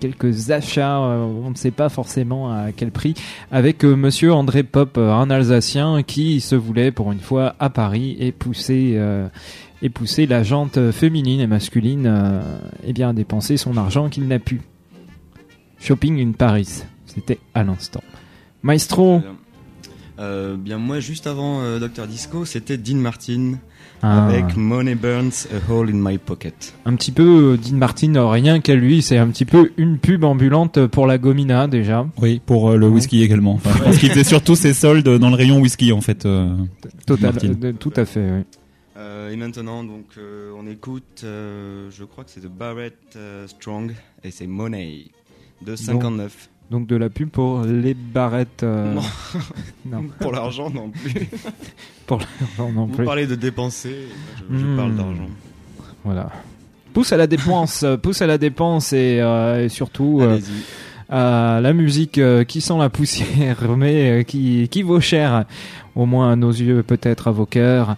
quelques 0.01 0.51
achats, 0.51 1.01
euh, 1.01 1.23
on 1.23 1.51
ne 1.51 1.55
sait 1.55 1.71
pas 1.71 1.91
forcément 1.91 2.51
à 2.51 2.73
quel 2.73 2.91
prix, 2.91 3.13
avec 3.51 3.85
euh, 3.85 3.95
Monsieur 3.95 4.33
André 4.33 4.63
Pop, 4.63 4.97
euh, 4.97 5.13
un 5.13 5.29
Alsacien 5.29 6.03
qui 6.03 6.41
se 6.41 6.55
voulait 6.55 6.93
pour 6.93 7.13
une 7.13 7.21
fois 7.21 7.55
à 7.59 7.69
Paris 7.69 8.17
et 8.19 8.33
pousser, 8.33 8.95
euh, 8.97 9.29
et 9.83 9.91
pousser 9.91 10.27
la 10.27 10.43
jante 10.43 10.91
féminine 10.93 11.41
et 11.41 11.47
masculine, 11.47 12.43
eh 12.85 12.93
bien, 12.95 13.11
à 13.11 13.13
dépenser 13.13 13.59
son 13.59 13.77
argent 13.77 14.09
qu'il 14.09 14.27
n'a 14.29 14.39
pu. 14.39 14.63
Shopping 15.79 16.27
in 16.27 16.33
Paris, 16.33 16.85
c'était 17.05 17.39
à 17.53 17.65
l'instant. 17.65 18.03
Maestro, 18.63 19.21
bien 20.17 20.79
moi 20.79 21.01
juste 21.01 21.27
avant 21.27 21.81
Dr 21.81 22.07
Disco 22.07 22.45
c'était 22.45 22.77
Dean 22.77 22.99
Martin 22.99 23.55
Ah. 24.05 24.27
avec 24.27 24.57
Money 24.57 24.95
Burns 24.97 25.47
a 25.53 25.71
Hole 25.73 25.91
in 25.91 25.95
My 25.95 26.19
Pocket. 26.19 26.75
un 26.85 26.97
petit 26.97 27.13
peu 27.13 27.53
euh, 27.53 27.57
Dean 27.57 27.77
Martin, 27.77 28.15
euh, 28.17 28.27
rien 28.27 28.61
qu'à 28.61 28.75
lui, 28.75 29.01
c'est 29.01 29.17
un 29.17 29.29
petit 29.29 29.45
peu 29.45 29.71
une 29.77 29.99
pub 29.99 30.25
ambulante 30.25 30.87
pour 30.89 31.07
la 31.07 31.19
Gomina 31.19 31.69
déjà. 31.69 32.07
Oui, 32.21 32.41
pour 32.45 32.71
euh, 32.71 32.77
le 32.77 32.89
whisky 32.89 33.23
également. 33.23 33.55
Enfin, 33.55 33.71
je 33.79 33.83
pense 33.85 33.99
qu'il 33.99 34.09
faisait 34.11 34.25
surtout 34.25 34.57
ses 34.57 34.75
soldes 34.75 35.09
dans 35.09 35.29
le 35.31 35.37
rayon 35.37 35.61
whisky, 35.61 35.93
en 35.93 36.01
fait. 36.01 36.27
euh, 36.27 36.53
Total, 37.07 37.33
Martin. 37.33 37.53
euh, 37.63 37.73
tout 37.79 37.93
à 37.97 38.05
fait. 38.05 38.29
oui. 38.39 38.43
Euh, 38.99 39.31
et 39.31 39.37
maintenant 39.37 39.83
donc 39.85 40.05
euh, 40.19 40.53
on 40.57 40.67
écoute 40.71 41.23
euh, 41.25 41.89
je 41.91 42.05
crois 42.05 42.25
que 42.25 42.31
c'est 42.31 42.43
de 42.43 42.49
Barrett 42.49 42.95
euh, 43.17 43.47
Strong 43.49 43.95
et 44.23 44.31
c'est 44.31 44.47
Money 44.47 45.07
de 45.65 45.75
59. 45.77 46.21
Donc 46.21 46.31
de 46.81 46.97
la 46.97 47.09
pub 47.11 47.29
pour 47.29 47.63
les 47.63 47.95
barrettes. 47.95 48.63
euh, 48.63 48.95
Non. 48.95 49.03
non. 49.91 50.05
Pour 50.21 50.33
l'argent 50.33 50.71
non 50.71 50.91
plus. 50.91 51.29
pour 52.07 52.19
l'argent 52.19 52.73
non 52.73 52.87
Vous 52.87 52.95
plus. 52.95 53.05
parlez 53.05 53.27
de 53.27 53.35
dépenser, 53.35 53.95
je, 54.51 54.59
je 54.59 54.65
Hmm. 54.65 54.77
parle 54.77 54.95
d'argent. 54.97 55.29
Voilà. 56.05 56.31
Pousse 56.93 57.13
à 57.13 57.17
la 57.17 57.27
dépense, 57.27 57.83
euh, 57.85 57.97
pousse 58.03 58.21
à 58.23 58.27
la 58.27 58.39
dépense 58.39 58.93
et, 58.93 59.19
euh, 59.21 59.65
et 59.65 59.69
surtout 59.69 60.19
euh, 60.21 60.35
Allez-y. 60.35 60.63
à 61.09 61.61
la 61.63 61.73
musique 61.73 62.19
euh, 62.19 62.45
qui 62.45 62.61
sent 62.61 62.77
la 62.79 62.91
poussière, 62.91 63.59
mais 63.77 64.21
euh, 64.21 64.23
qui, 64.25 64.69
qui 64.71 64.83
vaut 64.83 65.01
cher, 65.01 65.45
au 65.97 66.07
moins 66.07 66.33
à 66.33 66.37
nos 66.37 66.51
yeux, 66.51 66.83
peut-être 66.83 67.29
à 67.29 67.31
vos 67.31 67.47
cœurs. 67.47 67.97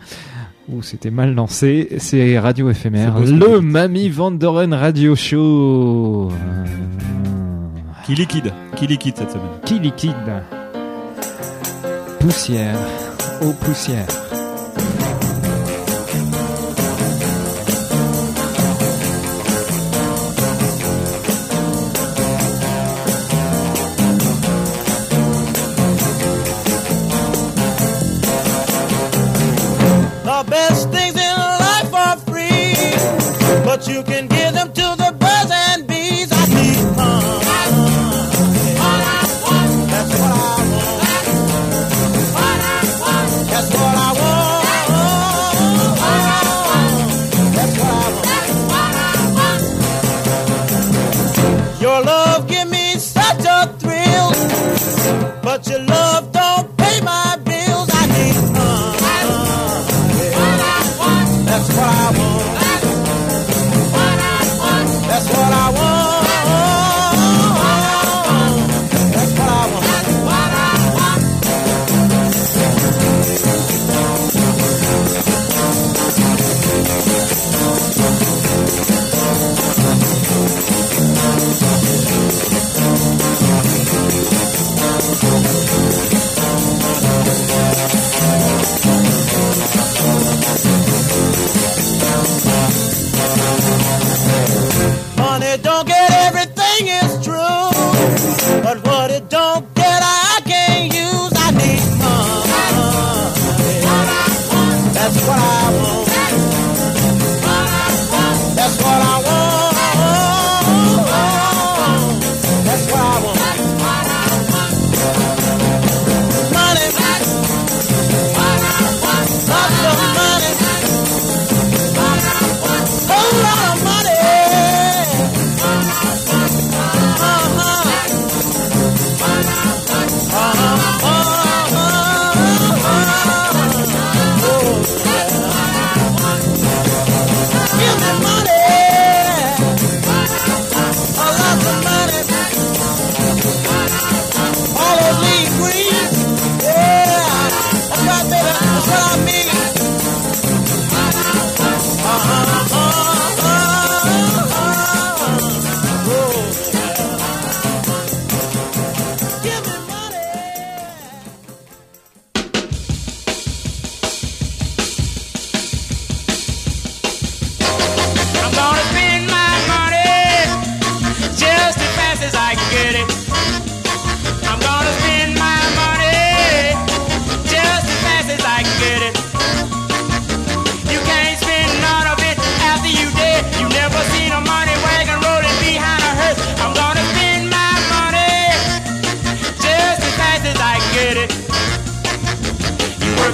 Ouh, 0.69 0.81
c'était 0.83 1.11
mal 1.11 1.35
lancé. 1.35 1.89
C'est 1.99 2.39
Radio 2.39 2.71
éphémère, 2.71 3.13
C'est 3.17 3.21
beau 3.21 3.27
ce 3.27 3.33
que 3.33 3.53
le 3.57 3.61
dites. 3.61 3.71
Mamie 3.71 4.09
Vandoren 4.09 4.73
Radio 4.73 5.15
Show. 5.15 6.31
Euh, 6.31 6.65
Qui 8.05 8.15
liquide 8.15 8.53
Qui 8.77 8.87
liquide 8.87 9.17
cette 9.17 9.31
semaine 9.31 9.61
qui 9.65 9.79
liquide 9.79 10.15
Poussière, 12.21 12.77
aux 13.41 13.53
poussières. 13.53 14.34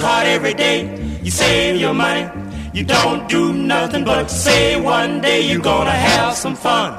Work 0.00 0.08
hard 0.08 0.26
every 0.26 0.54
day, 0.54 0.78
you 1.22 1.30
save 1.30 1.80
your 1.80 1.94
money. 1.94 2.28
You 2.72 2.84
don't 2.84 3.28
do 3.28 3.52
nothing 3.52 4.04
but 4.04 4.30
say 4.30 4.80
one 4.80 5.20
day 5.20 5.40
you're 5.48 5.62
gonna 5.62 5.98
have 6.10 6.34
some 6.34 6.54
fun. 6.54 6.90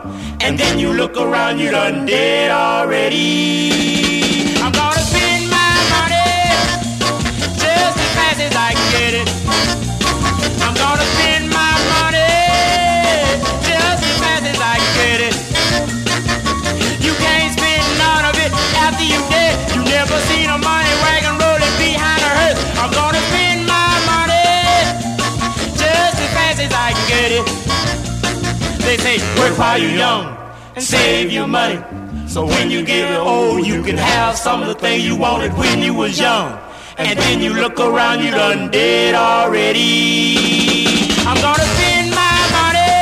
And 0.42 0.58
then 0.58 0.80
you 0.80 0.94
look 0.94 1.18
around, 1.18 1.60
you 1.60 1.72
done 1.72 2.06
dead 2.06 2.52
already. 2.52 3.22
I'm 4.64 4.72
gonna 4.72 5.06
spend 5.12 5.50
my 5.50 5.74
money 5.96 6.32
just 7.64 7.98
as 8.04 8.12
fast 8.18 8.40
as 8.48 8.56
I 8.68 8.72
get 8.94 9.14
it. 9.22 9.30
I'm 10.66 10.76
gonna 10.84 11.08
spend 11.14 11.41
They 29.04 29.18
work 29.40 29.58
while 29.58 29.80
you're 29.80 29.98
young 29.98 30.38
and 30.76 30.84
save 30.84 31.32
your 31.32 31.48
money. 31.48 31.80
So 32.28 32.46
when 32.46 32.70
you 32.70 32.86
get 32.86 33.18
old, 33.18 33.66
you 33.66 33.82
can 33.82 33.98
have 33.98 34.38
some 34.38 34.62
of 34.62 34.68
the 34.68 34.76
things 34.76 35.04
you 35.06 35.16
wanted 35.16 35.54
when 35.58 35.82
you 35.82 35.94
was 35.94 36.20
young. 36.20 36.60
And 36.98 37.18
then 37.18 37.42
you 37.42 37.54
look 37.54 37.80
around, 37.80 38.24
you 38.24 38.30
done 38.30 38.70
dead 38.70 39.16
already. 39.16 40.86
I'm 41.26 41.42
gonna 41.42 41.64
spend 41.76 42.12
my 42.12 42.38
money 42.58 42.94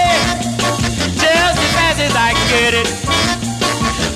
just 1.19 1.57
as 1.65 1.71
fast 1.77 1.99
as 1.99 2.15
I 2.15 2.31
get 2.47 2.73
it. 2.81 2.88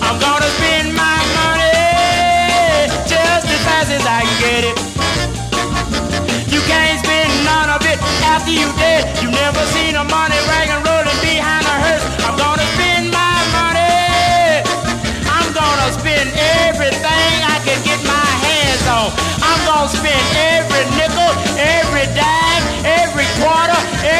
I'm 0.01 0.17
gonna 0.21 0.51
spend 0.57 0.95
my 0.95 1.19
money 1.35 2.87
just 3.07 3.45
as 3.55 3.61
fast 3.67 3.91
as 3.91 4.05
I 4.05 4.21
get 4.39 4.63
it. 4.63 4.82
After 8.33 8.51
you 8.51 8.65
dead. 8.81 9.05
You 9.21 9.29
never 9.29 9.61
seen 9.77 9.93
a 9.93 10.03
money 10.03 10.39
wagon 10.49 10.81
rolling 10.89 11.19
behind 11.21 11.65
a 11.69 11.75
hearse. 11.85 12.05
I'm 12.25 12.35
gonna 12.35 12.65
spend 12.73 13.13
my 13.13 13.37
money. 13.53 14.65
I'm 15.29 15.49
gonna 15.53 15.89
spend 15.93 16.33
everything 16.65 17.35
I 17.45 17.57
can 17.61 17.77
get 17.85 17.99
my 18.09 18.29
hands 18.45 18.85
on. 18.89 19.13
I'm 19.37 19.61
gonna 19.69 19.97
spend 19.99 20.25
every 20.57 20.72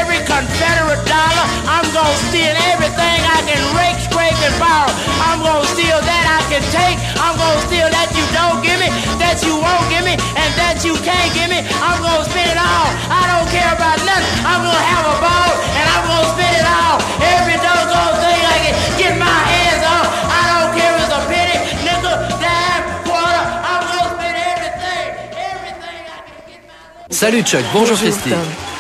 every 0.04 0.20
Confederate 0.28 1.00
dollar. 1.08 1.48
I'm 1.63 1.88
gonna 1.96 2.28
steal 2.28 2.56
everything 2.76 3.20
I 3.24 3.39
can 3.48 3.63
rake, 3.72 4.00
scrape, 4.04 4.36
and 4.44 4.58
borrow. 4.60 4.92
I'm 5.24 5.39
gonna 5.39 5.63
steal 5.72 5.96
that 5.96 6.26
I 6.28 6.44
can 6.52 6.63
take. 6.76 7.00
I'm 7.24 7.39
gonna 7.39 7.68
steal 7.72 7.88
that 7.88 8.12
you 8.12 8.26
don't 8.36 8.60
give 8.60 8.76
me, 8.84 8.92
that 9.24 9.39
you 9.48 9.56
won't 9.56 9.88
give 9.88 10.04
me, 10.04 10.20
and 10.20 10.52
that 10.60 10.84
you 10.84 11.00
can't 11.08 11.32
give 11.32 11.48
me. 11.48 11.63
I'm 11.80 12.04
gonna 12.04 12.28
spend 12.28 12.52
it 12.52 12.60
all. 12.60 12.89
I 13.08 13.24
don't 13.32 13.48
care 13.48 13.72
about 13.72 13.96
nothing. 14.04 14.28
I'm 14.44 14.60
gonna 14.68 14.92
have 14.92 15.06
a 15.08 15.16
ball, 15.24 15.52
and 15.72 15.86
I'm 15.96 16.04
gonna 16.12 16.36
spend 16.36 16.52
it 16.52 16.68
all. 16.68 16.98
Every 17.24 17.58
doggone 17.63 17.83
Salut 27.24 27.44
Chuck, 27.44 27.64
bonjour 27.72 27.96
Christy. 27.98 28.32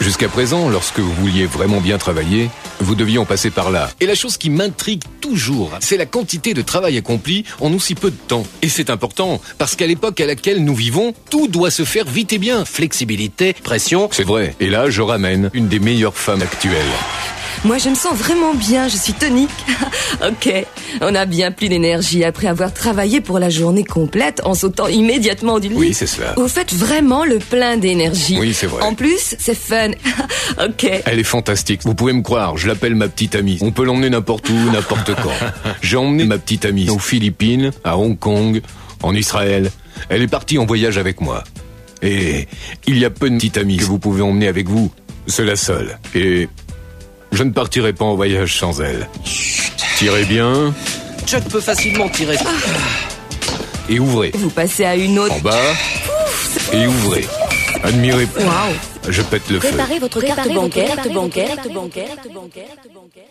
Jusqu'à 0.01 0.27
présent, 0.27 0.67
lorsque 0.67 0.99
vous 0.99 1.13
vouliez 1.13 1.45
vraiment 1.45 1.79
bien 1.79 1.97
travailler, 1.97 2.49
vous 2.81 2.93
deviez 2.93 3.17
en 3.17 3.23
passer 3.23 3.49
par 3.49 3.71
là. 3.71 3.89
Et 4.01 4.05
la 4.05 4.15
chose 4.15 4.35
qui 4.35 4.49
m'intrigue 4.49 5.01
toujours, 5.21 5.71
c'est 5.79 5.95
la 5.95 6.05
quantité 6.05 6.53
de 6.53 6.61
travail 6.61 6.97
accompli 6.97 7.45
en 7.61 7.71
aussi 7.71 7.95
peu 7.95 8.11
de 8.11 8.17
temps. 8.27 8.43
Et 8.61 8.67
c'est 8.67 8.89
important, 8.89 9.39
parce 9.57 9.77
qu'à 9.77 9.87
l'époque 9.87 10.19
à 10.19 10.25
laquelle 10.25 10.61
nous 10.61 10.75
vivons, 10.75 11.13
tout 11.29 11.47
doit 11.47 11.71
se 11.71 11.85
faire 11.85 12.03
vite 12.03 12.33
et 12.33 12.37
bien. 12.37 12.65
Flexibilité, 12.65 13.53
pression. 13.53 14.09
C'est 14.11 14.27
vrai. 14.27 14.57
Et 14.59 14.69
là, 14.69 14.89
je 14.89 15.01
ramène 15.01 15.49
une 15.53 15.69
des 15.69 15.79
meilleures 15.79 16.17
femmes 16.17 16.41
actuelles. 16.41 16.81
Moi, 17.65 17.77
je 17.77 17.87
me 17.87 17.95
sens 17.95 18.13
vraiment 18.13 18.53
bien, 18.53 18.89
je 18.89 18.97
suis 18.97 19.13
tonique. 19.13 19.49
ok, 20.27 20.65
on 20.99 21.15
a 21.15 21.25
bien 21.25 21.51
plus 21.51 21.69
d'énergie 21.69 22.25
après 22.25 22.47
avoir 22.47 22.73
travaillé 22.73 23.21
pour 23.21 23.39
la 23.39 23.49
journée 23.49 23.85
complète 23.85 24.41
en 24.43 24.53
sautant 24.53 24.87
immédiatement 24.87 25.59
du 25.59 25.69
lit. 25.69 25.75
Oui, 25.75 25.93
c'est 25.93 26.05
cela. 26.05 26.33
Vous 26.35 26.49
faites 26.49 26.73
vraiment 26.73 27.23
le 27.23 27.39
plein 27.39 27.77
d'énergie. 27.77 28.37
Oui, 28.37 28.53
c'est 28.53 28.67
vrai. 28.67 28.83
En 28.83 28.95
plus, 28.95 29.35
c'est 29.39 29.57
fun. 29.57 29.91
ok. 30.61 31.03
Elle 31.05 31.19
est 31.19 31.23
fantastique. 31.23 31.81
Vous 31.85 31.95
pouvez 31.95 32.11
me 32.11 32.21
croire, 32.21 32.57
je 32.57 32.67
l'appelle 32.67 32.95
ma 32.95 33.07
petite 33.07 33.33
amie. 33.33 33.57
On 33.61 33.71
peut 33.71 33.85
l'emmener 33.85 34.09
n'importe 34.09 34.49
où, 34.49 34.71
n'importe 34.71 35.15
quand. 35.15 35.31
J'ai 35.81 35.95
emmené 35.95 36.25
ma 36.25 36.39
petite 36.39 36.65
amie 36.65 36.89
aux 36.89 36.99
Philippines, 36.99 37.71
à 37.85 37.97
Hong 37.97 38.19
Kong, 38.19 38.61
en 39.03 39.15
Israël. 39.15 39.71
Elle 40.09 40.21
est 40.21 40.27
partie 40.27 40.57
en 40.57 40.65
voyage 40.65 40.97
avec 40.97 41.21
moi. 41.21 41.45
Et 42.01 42.49
il 42.87 42.97
y 42.97 43.05
a 43.05 43.09
peu 43.09 43.29
de 43.29 43.35
petites 43.35 43.57
amies 43.57 43.77
que 43.77 43.85
vous 43.85 43.99
pouvez 43.99 44.21
emmener 44.21 44.49
avec 44.49 44.67
vous. 44.67 44.91
C'est 45.27 45.45
la 45.45 45.55
seule. 45.55 45.97
Et 46.13 46.49
je 47.33 47.43
ne 47.43 47.51
partirai 47.51 47.93
pas 47.93 48.05
en 48.05 48.15
voyage 48.15 48.57
sans 48.57 48.81
elle. 48.81 49.09
Tirez 49.97 50.25
bien 50.25 50.73
Chuck 51.25 51.43
peut 51.45 51.61
facilement 51.61 52.07
tirer. 52.09 52.37
et 53.89 53.99
ouvrez. 53.99 54.31
Vous 54.35 54.49
passez 54.49 54.85
à 54.85 54.95
une 54.95 55.17
autre. 55.19 55.33
En 55.33 55.39
bas 55.39 55.73
et 56.71 56.87
ouvrez. 56.87 57.25
Admirez. 57.83 58.27
Waouh. 58.37 58.75
Je 59.09 59.21
pète 59.21 59.49
le 59.49 59.59
feu. 59.59 59.67
Préparez 59.67 59.99
votre 59.99 60.21
carte 60.21 60.39
Préparez 60.39 60.53
votre 60.53 60.61
bancaire, 60.61 60.85
carte 60.85 60.95
carte 60.97 61.13
bancaire, 61.13 61.47
bancaire, 61.47 61.55
carte 61.55 61.73
bancaire, 61.73 62.15
carte 62.15 62.33
bancaire, 62.33 63.23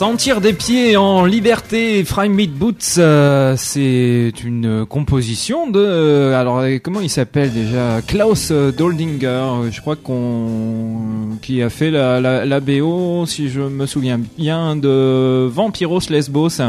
Sentir 0.00 0.40
des 0.40 0.54
pieds 0.54 0.96
en 0.96 1.26
liberté, 1.26 2.02
Fry 2.04 2.30
Meat 2.30 2.54
Boots, 2.54 2.96
euh, 2.96 3.54
c'est 3.58 4.32
une 4.42 4.86
composition 4.86 5.68
de, 5.68 5.78
euh, 5.78 6.40
alors 6.40 6.60
euh, 6.60 6.78
comment 6.82 7.02
il 7.02 7.10
s'appelle 7.10 7.52
déjà, 7.52 8.00
Klaus 8.06 8.50
Doldinger, 8.50 9.70
je 9.70 9.78
crois 9.82 9.96
qu'on, 9.96 11.36
qui 11.42 11.62
a 11.62 11.68
fait 11.68 11.90
la, 11.90 12.18
la, 12.18 12.46
la 12.46 12.60
BO, 12.60 13.26
si 13.26 13.50
je 13.50 13.60
me 13.60 13.84
souviens 13.84 14.18
bien, 14.38 14.74
de 14.74 15.46
Vampiros 15.52 16.00
Lesbos. 16.08 16.62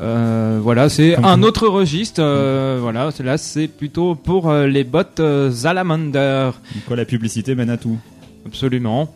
Euh, 0.00 0.60
voilà, 0.62 0.88
c'est 0.88 1.16
un 1.16 1.42
autre 1.42 1.66
registre. 1.66 2.22
euh, 2.22 2.78
voilà, 2.80 3.10
là 3.18 3.36
c'est 3.36 3.66
plutôt 3.66 4.14
pour 4.14 4.48
euh, 4.48 4.68
les 4.68 4.84
bottes 4.84 5.20
Salamander. 5.50 6.50
Quoi, 6.86 6.94
la 6.94 7.04
publicité 7.04 7.56
mène 7.56 7.70
à 7.70 7.78
tout. 7.78 7.98
Absolument. 8.46 9.12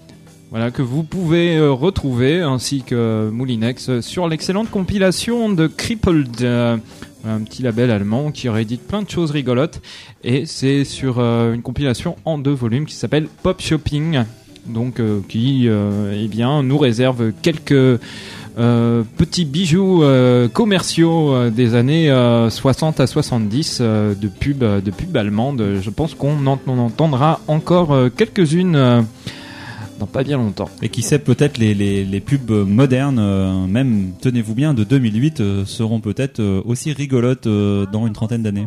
Voilà, 0.50 0.70
que 0.70 0.82
vous 0.82 1.02
pouvez 1.02 1.56
euh, 1.56 1.72
retrouver, 1.72 2.40
ainsi 2.40 2.82
que 2.82 3.28
Moulinex, 3.32 4.00
sur 4.00 4.28
l'excellente 4.28 4.70
compilation 4.70 5.50
de 5.50 5.66
Crippled, 5.66 6.42
euh, 6.42 6.76
un 7.26 7.40
petit 7.40 7.62
label 7.62 7.90
allemand 7.90 8.30
qui 8.30 8.48
réédite 8.48 8.86
plein 8.86 9.02
de 9.02 9.10
choses 9.10 9.30
rigolotes. 9.32 9.80
Et 10.22 10.46
c'est 10.46 10.84
sur 10.84 11.16
euh, 11.18 11.52
une 11.52 11.62
compilation 11.62 12.16
en 12.24 12.38
deux 12.38 12.52
volumes 12.52 12.86
qui 12.86 12.94
s'appelle 12.94 13.26
Pop 13.42 13.60
Shopping, 13.60 14.22
donc 14.66 15.00
qui 15.28 15.68
eh 15.68 16.28
bien, 16.28 16.64
nous 16.64 16.76
réserve 16.76 17.30
quelques 17.40 18.00
petits 18.56 19.44
bijoux 19.44 20.02
commerciaux 20.52 21.50
des 21.50 21.76
années 21.76 22.10
euh, 22.10 22.50
60 22.50 22.98
à 23.00 23.06
70 23.06 23.78
euh, 23.80 24.14
de 24.14 24.26
pub 24.26 24.58
de 24.58 24.90
pub 24.90 25.16
allemande. 25.16 25.62
Je 25.80 25.90
pense 25.90 26.14
qu'on 26.14 26.46
en, 26.46 26.58
entendra 26.66 27.40
encore 27.46 27.96
quelques-unes 28.16 29.06
dans 29.98 30.06
pas 30.06 30.22
bien 30.22 30.36
longtemps. 30.36 30.68
Et 30.82 30.88
qui 30.88 31.02
sait, 31.02 31.18
peut-être 31.18 31.58
les, 31.58 31.74
les, 31.74 32.04
les 32.04 32.20
pubs 32.20 32.50
modernes, 32.50 33.18
euh, 33.18 33.66
même, 33.66 34.12
tenez-vous 34.20 34.54
bien, 34.54 34.74
de 34.74 34.84
2008, 34.84 35.40
euh, 35.40 35.64
seront 35.64 36.00
peut-être 36.00 36.40
euh, 36.40 36.62
aussi 36.64 36.92
rigolotes 36.92 37.46
euh, 37.46 37.86
dans 37.86 38.06
une 38.06 38.12
trentaine 38.12 38.42
d'années. 38.42 38.66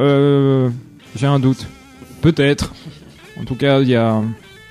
Euh, 0.00 0.70
j'ai 1.16 1.26
un 1.26 1.38
doute. 1.38 1.66
Peut-être. 2.22 2.74
En 3.40 3.44
tout 3.44 3.54
cas, 3.54 3.80
il 3.80 3.88
y 3.88 3.96
a 3.96 4.22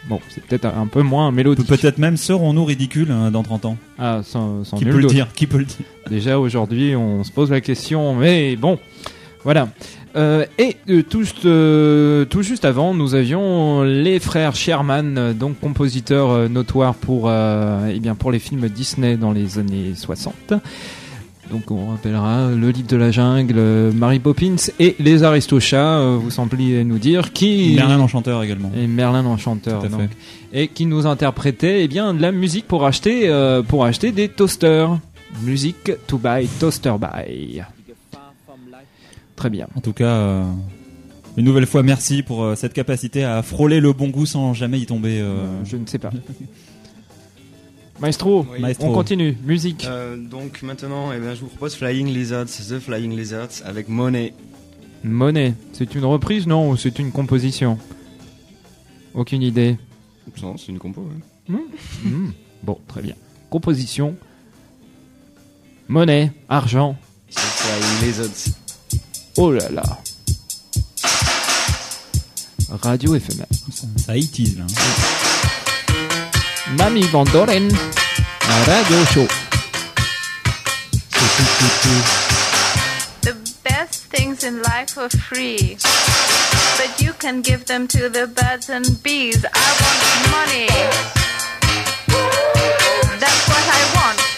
bon, 0.10 0.20
c'est 0.30 0.44
peut-être 0.44 0.66
un 0.66 0.88
peu 0.88 1.02
moins 1.02 1.32
mélodique. 1.32 1.68
Peut-être 1.68 1.98
même 1.98 2.18
serons-nous 2.18 2.66
ridicules 2.66 3.12
hein, 3.12 3.32
dans 3.32 3.44
30 3.44 3.66
ans. 3.66 3.78
Ah, 3.98 4.22
sans, 4.24 4.64
sans 4.64 4.78
Qui 4.78 4.86
nul 4.86 4.94
peut 4.96 5.02
le 5.02 5.08
dire 5.08 5.28
Qui 5.34 5.48
peut 5.48 5.58
le 5.60 5.66
dire 5.66 5.86
Déjà 6.10 6.40
aujourd'hui, 6.40 6.96
on 6.96 7.24
se 7.24 7.32
pose 7.32 7.52
la 7.52 7.62
question, 7.62 8.16
mais 8.16 8.56
bon, 8.56 8.80
voilà. 9.44 9.70
Euh, 10.16 10.46
et 10.58 10.76
euh, 10.90 11.04
tout, 11.04 11.22
juste, 11.22 11.46
euh, 11.46 12.26
tout 12.26 12.42
juste 12.42 12.66
avant, 12.66 12.94
nous 12.94 13.14
avions 13.16 13.84
les 13.84 14.20
frères 14.20 14.56
Sherman, 14.56 15.34
donc 15.34 15.60
compositeurs 15.60 16.50
notoires 16.50 16.96
pour, 16.96 17.32
eh 17.32 18.00
bien, 18.00 18.16
pour 18.16 18.32
les 18.32 18.40
films 18.40 18.68
Disney 18.70 19.18
dans 19.18 19.32
les 19.32 19.60
années 19.60 19.94
60. 19.96 20.54
Donc 21.52 21.72
on 21.72 21.90
rappellera 21.90 22.52
le 22.52 22.70
livre 22.70 22.88
de 22.88 22.96
la 22.96 23.10
jungle, 23.10 23.60
Mary 23.96 24.20
Poppins 24.20 24.56
et 24.80 24.96
les 25.00 25.24
Aristochats, 25.24 26.18
vous 26.18 26.30
sembliez 26.30 26.84
nous 26.84 27.00
dire, 27.00 27.34
qui... 27.34 27.74
Merlin 27.76 27.98
l'Enchanteur 27.98 28.44
également. 28.44 28.72
Et 28.78 28.86
Merlin 28.86 29.24
l'Enchanteur, 29.24 29.82
donc. 29.84 30.10
Et 30.54 30.68
qui 30.68 30.86
nous 30.86 31.08
interprétait 31.08 31.84
eh 31.84 31.88
bien, 31.88 32.14
de 32.14 32.22
la 32.22 32.32
musique 32.32 32.68
pour 32.68 32.86
acheter, 32.86 33.32
pour 33.68 33.86
acheter 33.86 34.12
des 34.12 34.30
toasters. 34.30 35.00
Musique 35.44 35.92
to 36.08 36.18
buy, 36.18 36.48
toaster 36.60 36.96
buy. 37.00 37.62
Très 39.40 39.50
bien. 39.50 39.68
En 39.76 39.80
tout 39.80 39.94
cas, 39.94 40.04
euh, 40.18 40.44
une 41.38 41.46
nouvelle 41.46 41.66
fois, 41.66 41.82
merci 41.82 42.24
pour 42.24 42.44
euh, 42.44 42.56
cette 42.56 42.74
capacité 42.74 43.24
à 43.24 43.42
frôler 43.42 43.80
le 43.80 43.94
bon 43.94 44.10
goût 44.10 44.26
sans 44.26 44.54
jamais 44.54 44.80
y 44.82 44.86
tomber. 44.86 45.20
euh. 45.22 45.64
Je 45.64 45.78
ne 45.78 45.86
sais 45.88 45.98
pas. 45.98 46.10
Maestro, 48.02 48.46
Oui. 48.52 48.60
Maestro. 48.60 48.88
on 48.88 48.94
continue. 48.94 49.38
Musique. 49.46 49.86
Euh, 49.90 50.18
donc 50.18 50.62
maintenant, 50.62 51.14
eh 51.14 51.20
bien, 51.20 51.36
je 51.36 51.40
vous 51.42 51.48
propose 51.48 51.76
Flying 51.76 52.08
Lizards, 52.08 52.48
The 52.48 52.80
Flying 52.80 53.16
Lizards 53.16 53.62
avec 53.66 53.88
Monet. 53.88 54.34
Monnaie. 55.06 55.54
C'est 55.72 55.96
une 55.96 56.04
reprise, 56.04 56.46
non 56.46 56.70
Ou 56.70 56.76
c'est 56.76 57.00
une 57.00 57.12
composition? 57.14 57.78
Aucune 59.14 59.42
idée. 59.42 59.78
Non, 60.44 60.58
c'est 60.58 60.68
une 60.68 60.80
compo. 60.80 61.02
ouais. 61.50 61.56
Hmm. 62.04 62.32
Bon, 62.64 62.78
très 62.90 63.02
bien. 63.02 63.16
Composition. 63.50 64.16
Monnaie. 65.88 66.34
Argent. 66.50 66.98
The 67.32 67.40
Flying 67.40 68.06
Lizards. 68.10 68.59
Oh 69.38 69.52
là 69.52 69.70
là. 69.70 69.84
Radio 72.82 73.16
éphémère. 73.16 73.48
Ça, 73.74 73.88
ça 74.06 74.16
hitise, 74.16 74.58
là. 74.58 74.66
Mamie 76.78 77.08
Van 77.08 77.24
Doren. 77.26 77.70
Radio 78.66 79.06
show. 79.14 79.28
The 83.22 83.36
best 83.64 84.06
things 84.12 84.44
in 84.44 84.62
life 84.62 84.98
are 84.98 85.10
free, 85.10 85.78
but 86.78 87.02
you 87.02 87.14
can 87.14 87.42
give 87.42 87.66
them 87.66 87.88
to 87.88 88.10
the 88.10 88.28
birds 88.28 88.70
and 88.70 88.86
bees. 89.04 89.46
I 89.46 89.70
want 89.82 90.02
money. 90.32 90.68
That's 93.20 93.48
what 93.48 93.66
I 93.68 93.82
want. 93.96 94.29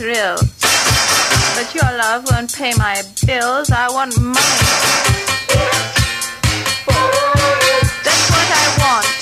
Thrill. 0.00 0.36
But 1.56 1.74
your 1.74 1.90
love 1.98 2.24
won't 2.30 2.50
pay 2.54 2.72
my 2.78 3.02
bills. 3.26 3.70
I 3.70 3.90
want 3.90 4.18
money. 4.18 4.40
That's 8.02 8.30
what 8.32 8.48
I 8.50 8.64
want. 8.80 9.19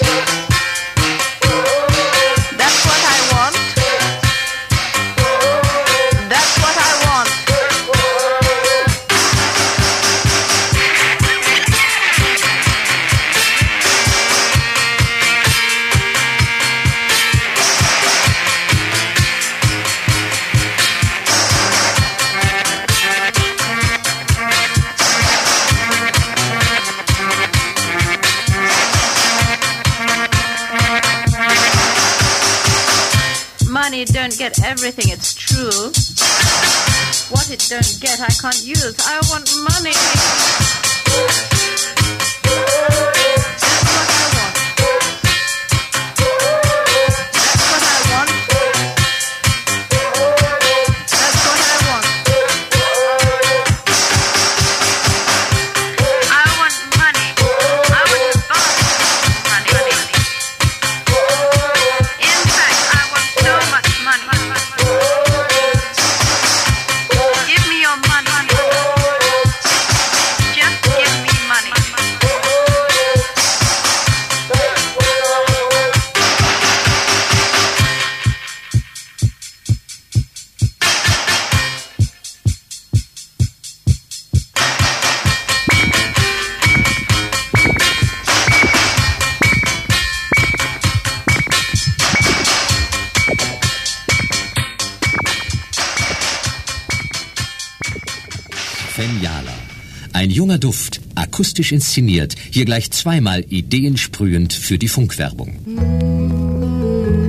humoristisch 101.59 101.73
inszeniert, 101.73 102.35
hier 102.51 102.65
gleich 102.65 102.91
zweimal 102.91 103.45
ideensprühend 103.49 104.53
für 104.53 104.79
die 104.79 104.89
Funkwerbung. 104.89 105.57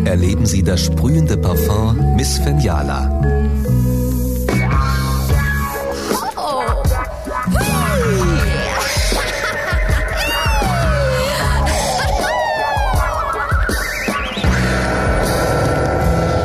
Erleben 0.05 0.45
Sie 0.45 0.63
das 0.63 0.85
sprühende 0.85 1.37
Parfum 1.37 2.15
Miss 2.15 2.37
Feniala. 2.37 3.21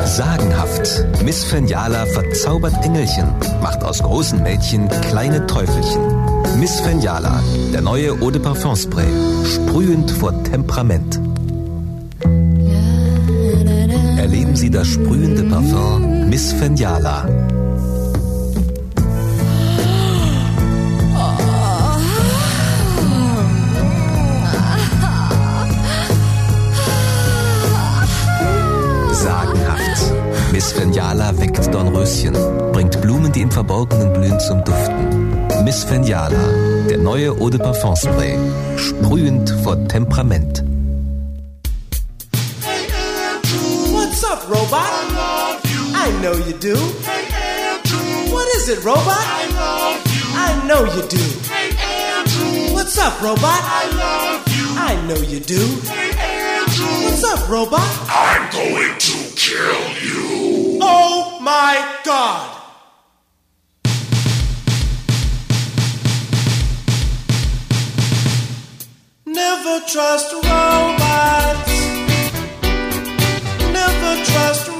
Sagenhaft. 0.05 1.05
Miss 1.23 1.43
Feniala 1.43 2.05
verzaubert 2.05 2.73
Engelchen, 2.83 3.27
macht 3.61 3.83
aus 3.83 4.01
großen 4.01 4.41
Mädchen 4.41 4.87
kleine 5.09 5.45
Teufelchen. 5.47 6.34
Miss 6.59 6.79
Fenjala, 6.79 7.43
der 7.73 7.81
neue 7.81 8.11
Eau 8.21 8.31
de 8.31 8.41
Parfum 8.41 8.75
Spray. 8.75 9.07
Sprühend 9.45 10.09
vor 10.09 10.31
Temperament. 10.43 11.19
Erleben 14.17 14.55
Sie 14.55 14.69
das 14.69 14.87
sprühende 14.87 15.43
Parfum 15.43 16.29
Miss 16.29 16.53
Fenjala. 16.53 17.27
Sagenhaft. 29.11 30.13
Miss 30.51 30.71
Fenjala 30.71 31.37
weckt 31.37 31.73
Dornröschen, 31.73 32.33
bringt 32.71 33.01
Blumen, 33.01 33.31
die 33.31 33.41
im 33.41 33.51
Verborgenen 33.51 34.13
blühen, 34.13 34.39
zum 34.39 34.63
Duften. 34.63 35.44
Miss 35.63 35.83
Feniala, 35.83 36.37
der 36.89 36.97
neue 36.97 37.29
Eau 37.31 37.49
de 37.49 37.59
Parfum 37.59 37.95
Spray. 37.95 38.37
Sprühend 38.77 39.49
vor 39.63 39.77
Temperament. 39.87 40.63
Hey, 42.61 42.87
Andrew. 43.33 43.93
What's 43.93 44.23
up, 44.23 44.47
Robot? 44.49 44.73
I 44.73 45.13
love 45.13 45.61
you. 45.65 45.81
I 45.95 46.11
know 46.21 46.35
you 46.47 46.53
do. 46.59 46.75
Hey, 47.03 47.25
Andrew. 47.33 48.33
What 48.33 48.47
is 48.57 48.69
it, 48.69 48.83
Robot? 48.83 49.07
I 49.07 49.45
love 49.55 50.01
you. 50.13 50.25
I 50.35 50.67
know 50.67 50.83
you 50.85 51.01
do. 51.07 51.23
Hey, 51.49 51.69
Andrew. 51.77 52.73
What's 52.75 52.97
up, 52.97 53.21
Robot? 53.21 53.61
I 53.63 53.85
love 53.97 54.47
you. 54.55 54.65
I 54.77 54.95
know 55.07 55.17
you 55.17 55.39
do. 55.39 55.61
Hey, 55.87 56.11
Andrew. 56.19 57.05
What's 57.05 57.23
up, 57.23 57.49
Robot? 57.49 57.89
I'm 58.09 58.51
going 58.51 58.97
to 58.99 59.35
kill 59.35 59.81
you. 60.03 60.79
Oh 60.81 61.39
my 61.41 61.99
god! 62.03 62.54
never 69.65 69.85
trust 69.87 70.31
robots. 70.33 71.71
Never 73.73 74.25
trust 74.25 74.74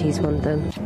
authorities 0.00 0.20
want 0.20 0.42
them. 0.42 0.79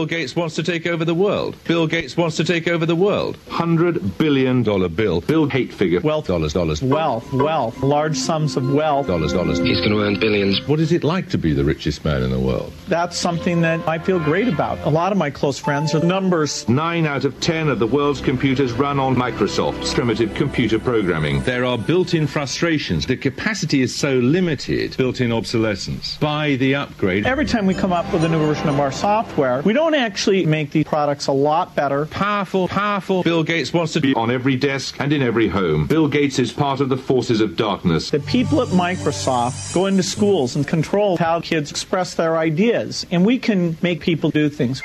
Bill 0.00 0.06
Gates 0.06 0.34
wants 0.34 0.54
to 0.54 0.62
take 0.62 0.86
over 0.86 1.04
the 1.04 1.14
world. 1.14 1.62
Bill 1.64 1.86
Gates 1.86 2.16
wants 2.16 2.34
to 2.36 2.44
take 2.44 2.66
over 2.66 2.86
the 2.86 2.96
world. 2.96 3.36
Hundred 3.50 4.16
billion 4.16 4.62
dollar 4.62 4.88
bill. 4.88 5.20
Bill 5.20 5.46
hate 5.46 5.74
figure. 5.74 6.00
Wealth 6.00 6.26
dollars 6.26 6.54
dollars. 6.54 6.82
Wealth, 6.82 7.30
wealth, 7.34 7.82
large 7.82 8.16
sums 8.16 8.56
of 8.56 8.72
wealth. 8.72 9.08
Dollars 9.08 9.34
dollars. 9.34 9.58
He's 9.58 9.76
going 9.80 9.90
to 9.90 10.00
earn 10.00 10.18
billions. 10.18 10.66
What 10.66 10.80
is 10.80 10.90
it 10.90 11.04
like 11.04 11.28
to 11.28 11.36
be 11.36 11.52
the 11.52 11.64
richest 11.64 12.02
man 12.02 12.22
in 12.22 12.30
the 12.30 12.40
world? 12.40 12.72
That's 12.88 13.18
something 13.18 13.60
that 13.60 13.86
I 13.86 13.98
feel 13.98 14.18
great 14.18 14.48
about. 14.48 14.78
A 14.86 14.88
lot 14.88 15.12
of 15.12 15.18
my 15.18 15.28
close 15.28 15.58
friends 15.58 15.94
are 15.94 16.02
numbers. 16.02 16.66
Nine 16.66 17.04
out 17.04 17.26
of 17.26 17.38
ten 17.40 17.68
of 17.68 17.78
the 17.78 17.86
world's 17.86 18.22
computers 18.22 18.72
run 18.72 18.98
on 18.98 19.14
Microsoft's 19.14 19.92
primitive 19.92 20.32
computer 20.32 20.78
programming. 20.78 21.42
There 21.42 21.66
are 21.66 21.76
built-in 21.76 22.26
frustrations. 22.26 23.04
The 23.04 23.18
capacity 23.18 23.82
is 23.82 23.94
so 23.94 24.14
limited. 24.14 24.96
Built-in 24.96 25.30
obsolescence. 25.30 26.16
Buy 26.16 26.56
the 26.56 26.74
upgrade. 26.76 27.26
Every 27.26 27.44
time 27.44 27.66
we 27.66 27.74
come 27.74 27.92
up 27.92 28.10
with 28.14 28.24
a 28.24 28.28
new 28.30 28.38
version 28.38 28.70
of 28.70 28.80
our 28.80 28.92
software, 28.92 29.60
we 29.60 29.74
don't 29.74 29.89
actually 29.94 30.46
make 30.46 30.70
the 30.70 30.84
products 30.84 31.26
a 31.26 31.32
lot 31.32 31.74
better. 31.74 32.06
Powerful, 32.06 32.68
powerful. 32.68 33.22
Bill 33.22 33.42
Gates 33.42 33.72
wants 33.72 33.92
to 33.94 34.00
be 34.00 34.14
on 34.14 34.30
every 34.30 34.56
desk 34.56 34.96
and 34.98 35.12
in 35.12 35.22
every 35.22 35.48
home. 35.48 35.86
Bill 35.86 36.08
Gates 36.08 36.38
is 36.38 36.52
part 36.52 36.80
of 36.80 36.88
the 36.88 36.96
forces 36.96 37.40
of 37.40 37.56
darkness. 37.56 38.10
The 38.10 38.20
people 38.20 38.62
at 38.62 38.68
Microsoft 38.68 39.74
go 39.74 39.86
into 39.86 40.02
schools 40.02 40.56
and 40.56 40.66
control 40.66 41.16
how 41.16 41.40
kids 41.40 41.70
express 41.70 42.14
their 42.14 42.36
ideas, 42.36 43.06
and 43.10 43.24
we 43.24 43.38
can 43.38 43.76
make 43.82 44.00
people 44.00 44.30
do 44.30 44.48
things. 44.48 44.82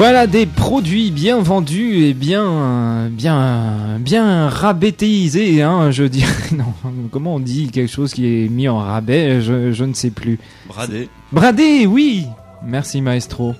Voilà 0.00 0.26
des 0.26 0.46
produits 0.46 1.10
bien 1.10 1.42
vendus 1.42 2.06
et 2.06 2.14
bien, 2.14 3.10
bien, 3.10 3.98
bien 4.00 4.48
rabaitéisés, 4.48 5.60
hein, 5.60 5.90
je 5.90 6.04
dirais. 6.04 6.32
Non, 6.52 6.72
comment 7.12 7.34
on 7.34 7.38
dit 7.38 7.70
quelque 7.70 7.92
chose 7.92 8.14
qui 8.14 8.24
est 8.24 8.48
mis 8.48 8.66
en 8.66 8.78
rabais 8.78 9.42
je, 9.42 9.72
je 9.72 9.84
ne 9.84 9.92
sais 9.92 10.08
plus. 10.08 10.38
Bradé. 10.68 11.10
Bradé, 11.32 11.84
oui. 11.84 12.24
Merci 12.64 13.02
maestro. 13.02 13.54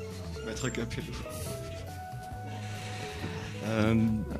Maître 0.47 0.70
Capello. 0.70 1.12
Euh, 3.71 3.95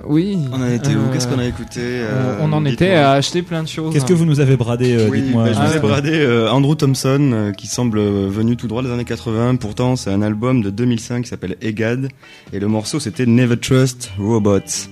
Oui. 0.07 0.39
On 0.53 0.61
en 0.61 0.67
était 0.69 0.95
où? 0.95 0.99
Euh, 0.99 1.13
Qu'est-ce 1.13 1.29
qu'on 1.29 1.39
a 1.39 1.47
écouté 1.47 1.81
euh, 1.81 2.39
on 2.41 2.53
en 2.53 2.65
était 2.65 2.93
à 2.95 3.13
acheter 3.13 3.43
plein 3.43 3.63
de 3.63 3.69
choses. 3.69 3.93
Qu'est-ce 3.93 4.05
que 4.07 4.13
vous 4.15 4.25
nous 4.25 4.41
avez 4.41 4.57
bradé 4.57 4.95
euh, 4.95 5.09
Oui, 5.11 5.23
Dites-moi. 5.23 5.45
bah, 5.45 5.53
je 5.53 5.59
vous 5.59 5.65
ai 5.65 5.69
juste. 5.73 5.81
bradé 5.83 6.11
euh, 6.13 6.51
Andrew 6.51 6.75
Thompson, 6.75 7.31
euh, 7.33 7.53
qui 7.53 7.67
semble 7.69 7.99
euh, 7.99 8.29
venu 8.29 8.57
tout 8.57 8.67
droit 8.67 8.83
des 8.83 8.91
années 8.91 9.05
80. 9.05 9.57
Pourtant, 9.57 9.95
c'est 9.97 10.11
un 10.11 10.23
album 10.23 10.63
de 10.63 10.71
2005 10.71 11.23
qui 11.23 11.29
s'appelle 11.29 11.57
Egad. 11.63 12.09
Et 12.53 12.59
le 12.59 12.67
morceau, 12.67 12.99
c'était 12.99 13.27
Never 13.27 13.57
Trust 13.57 14.11
Robots. 14.19 14.89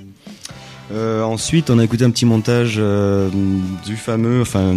Euh, 0.92 1.22
ensuite, 1.22 1.68
on 1.70 1.78
a 1.78 1.84
écouté 1.84 2.04
un 2.04 2.10
petit 2.10 2.24
montage 2.26 2.76
euh, 2.78 3.28
du 3.84 3.96
fameux, 3.96 4.40
enfin, 4.40 4.76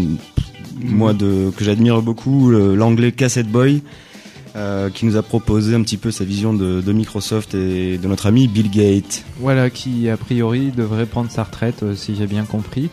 moi, 0.84 1.14
de, 1.14 1.52
que 1.56 1.64
j'admire 1.64 2.02
beaucoup, 2.02 2.50
l'anglais 2.52 3.12
Cassette 3.12 3.48
Boy. 3.48 3.82
Euh, 4.56 4.90
qui 4.90 5.06
nous 5.06 5.16
a 5.16 5.24
proposé 5.24 5.76
un 5.76 5.82
petit 5.82 5.98
peu 5.98 6.12
sa 6.12 6.26
vision 6.26 6.54
de, 6.54 6.92
Microsoft 6.92 7.54
et 7.54 7.98
de 7.98 8.08
notre 8.08 8.26
ami 8.26 8.48
Bill 8.48 8.70
Gates. 8.70 9.24
Voilà, 9.40 9.70
qui 9.70 10.10
a 10.10 10.18
priori 10.18 10.72
devrait 10.72 11.06
prendre 11.06 11.32
sa 11.32 11.44
retraite, 11.44 11.84
euh, 11.84 11.96
si 11.96 12.16
j'ai 12.16 12.28
bien 12.28 12.44
compris. 12.44 12.90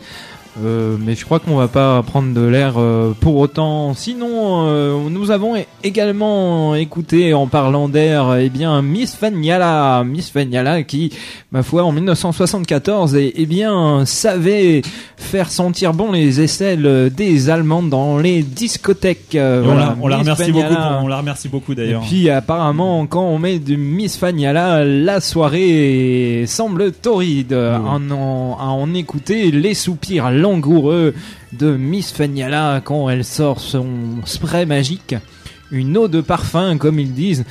Euh, 0.57 0.97
mais 0.99 1.15
je 1.15 1.23
crois 1.25 1.39
qu'on 1.39 1.55
va 1.55 1.67
pas 1.67 2.01
prendre 2.03 2.33
de 2.33 2.41
l'air 2.41 2.73
euh, 2.77 3.13
pour 3.19 3.37
autant. 3.37 3.93
Sinon, 3.93 4.67
euh, 4.67 5.09
nous 5.09 5.31
avons 5.31 5.53
également 5.83 6.75
écouté 6.75 7.33
en 7.33 7.47
parlant 7.47 7.87
d'air, 7.87 8.35
eh 8.35 8.49
bien 8.49 8.81
Miss 8.81 9.15
Faniala, 9.15 10.03
Miss 10.03 10.29
Faniala 10.29 10.83
qui, 10.83 11.13
ma 11.51 11.63
foi, 11.63 11.83
en 11.83 11.91
1974, 11.91 13.15
eh, 13.15 13.33
eh 13.35 13.45
bien 13.45 14.05
savait 14.05 14.81
faire 15.17 15.51
sentir 15.51 15.93
bon 15.93 16.11
les 16.11 16.41
aisselles 16.41 17.11
des 17.15 17.49
Allemands 17.49 17.83
dans 17.83 18.17
les 18.17 18.41
discothèques. 18.41 19.35
Euh, 19.35 19.61
on, 19.61 19.65
voilà, 19.65 19.81
la, 19.81 19.97
on 20.01 20.07
la 20.07 20.17
Miss 20.17 20.23
remercie 20.29 20.51
beaucoup. 20.51 20.67
Faniala. 20.73 20.99
on 21.03 21.07
la 21.07 21.17
remercie 21.17 21.49
beaucoup 21.49 21.75
d'ailleurs. 21.75 22.03
Et 22.03 22.07
puis 22.07 22.29
apparemment, 22.29 23.05
quand 23.05 23.23
on 23.23 23.37
met 23.37 23.59
du 23.59 23.77
Miss 23.77 24.17
Faniala, 24.17 24.83
la 24.83 25.21
soirée 25.21 26.45
semble 26.47 26.91
torride. 26.91 27.53
À 27.53 27.79
en, 27.79 28.57
à 28.59 28.65
en 28.65 28.93
écouter 28.93 29.51
les 29.51 29.73
soupirs 29.73 30.31
langoureux 30.39 31.13
de 31.53 31.75
Miss 31.75 32.11
Faniala 32.11 32.81
quand 32.83 33.09
elle 33.09 33.25
sort 33.25 33.59
son 33.59 33.87
spray 34.25 34.65
magique, 34.65 35.15
une 35.71 35.97
eau 35.97 36.07
de 36.07 36.21
parfum 36.21 36.77
comme 36.77 36.99
ils 36.99 37.13
disent. 37.13 37.45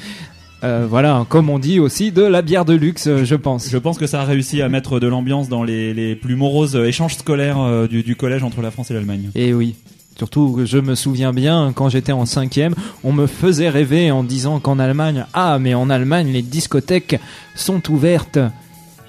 Euh, 0.64 0.88
voilà, 0.90 1.24
comme 1.28 1.50
on 1.50 1.60
dit 1.60 1.78
aussi 1.78 2.10
de 2.10 2.22
la 2.22 2.42
bière 2.42 2.64
de 2.64 2.74
luxe, 2.74 3.08
je 3.22 3.34
pense. 3.36 3.70
Je 3.70 3.78
pense 3.78 3.96
que 3.96 4.08
ça 4.08 4.22
a 4.22 4.24
réussi 4.24 4.60
à 4.60 4.68
mettre 4.68 4.98
de 4.98 5.06
l'ambiance 5.06 5.48
dans 5.48 5.62
les, 5.62 5.94
les 5.94 6.16
plus 6.16 6.34
moroses 6.34 6.74
échanges 6.74 7.14
scolaires 7.14 7.60
euh, 7.60 7.86
du, 7.86 8.02
du 8.02 8.16
collège 8.16 8.42
entre 8.42 8.60
la 8.60 8.72
France 8.72 8.90
et 8.90 8.94
l'Allemagne. 8.94 9.30
Et 9.36 9.54
oui. 9.54 9.76
Surtout 10.16 10.62
je 10.64 10.78
me 10.78 10.96
souviens 10.96 11.32
bien, 11.32 11.72
quand 11.72 11.88
j'étais 11.90 12.10
en 12.10 12.26
cinquième, 12.26 12.74
on 13.04 13.12
me 13.12 13.28
faisait 13.28 13.68
rêver 13.68 14.10
en 14.10 14.24
disant 14.24 14.58
qu'en 14.58 14.80
Allemagne, 14.80 15.26
ah 15.32 15.60
mais 15.60 15.74
en 15.74 15.90
Allemagne 15.90 16.32
les 16.32 16.42
discothèques 16.42 17.20
sont 17.54 17.80
ouvertes 17.88 18.40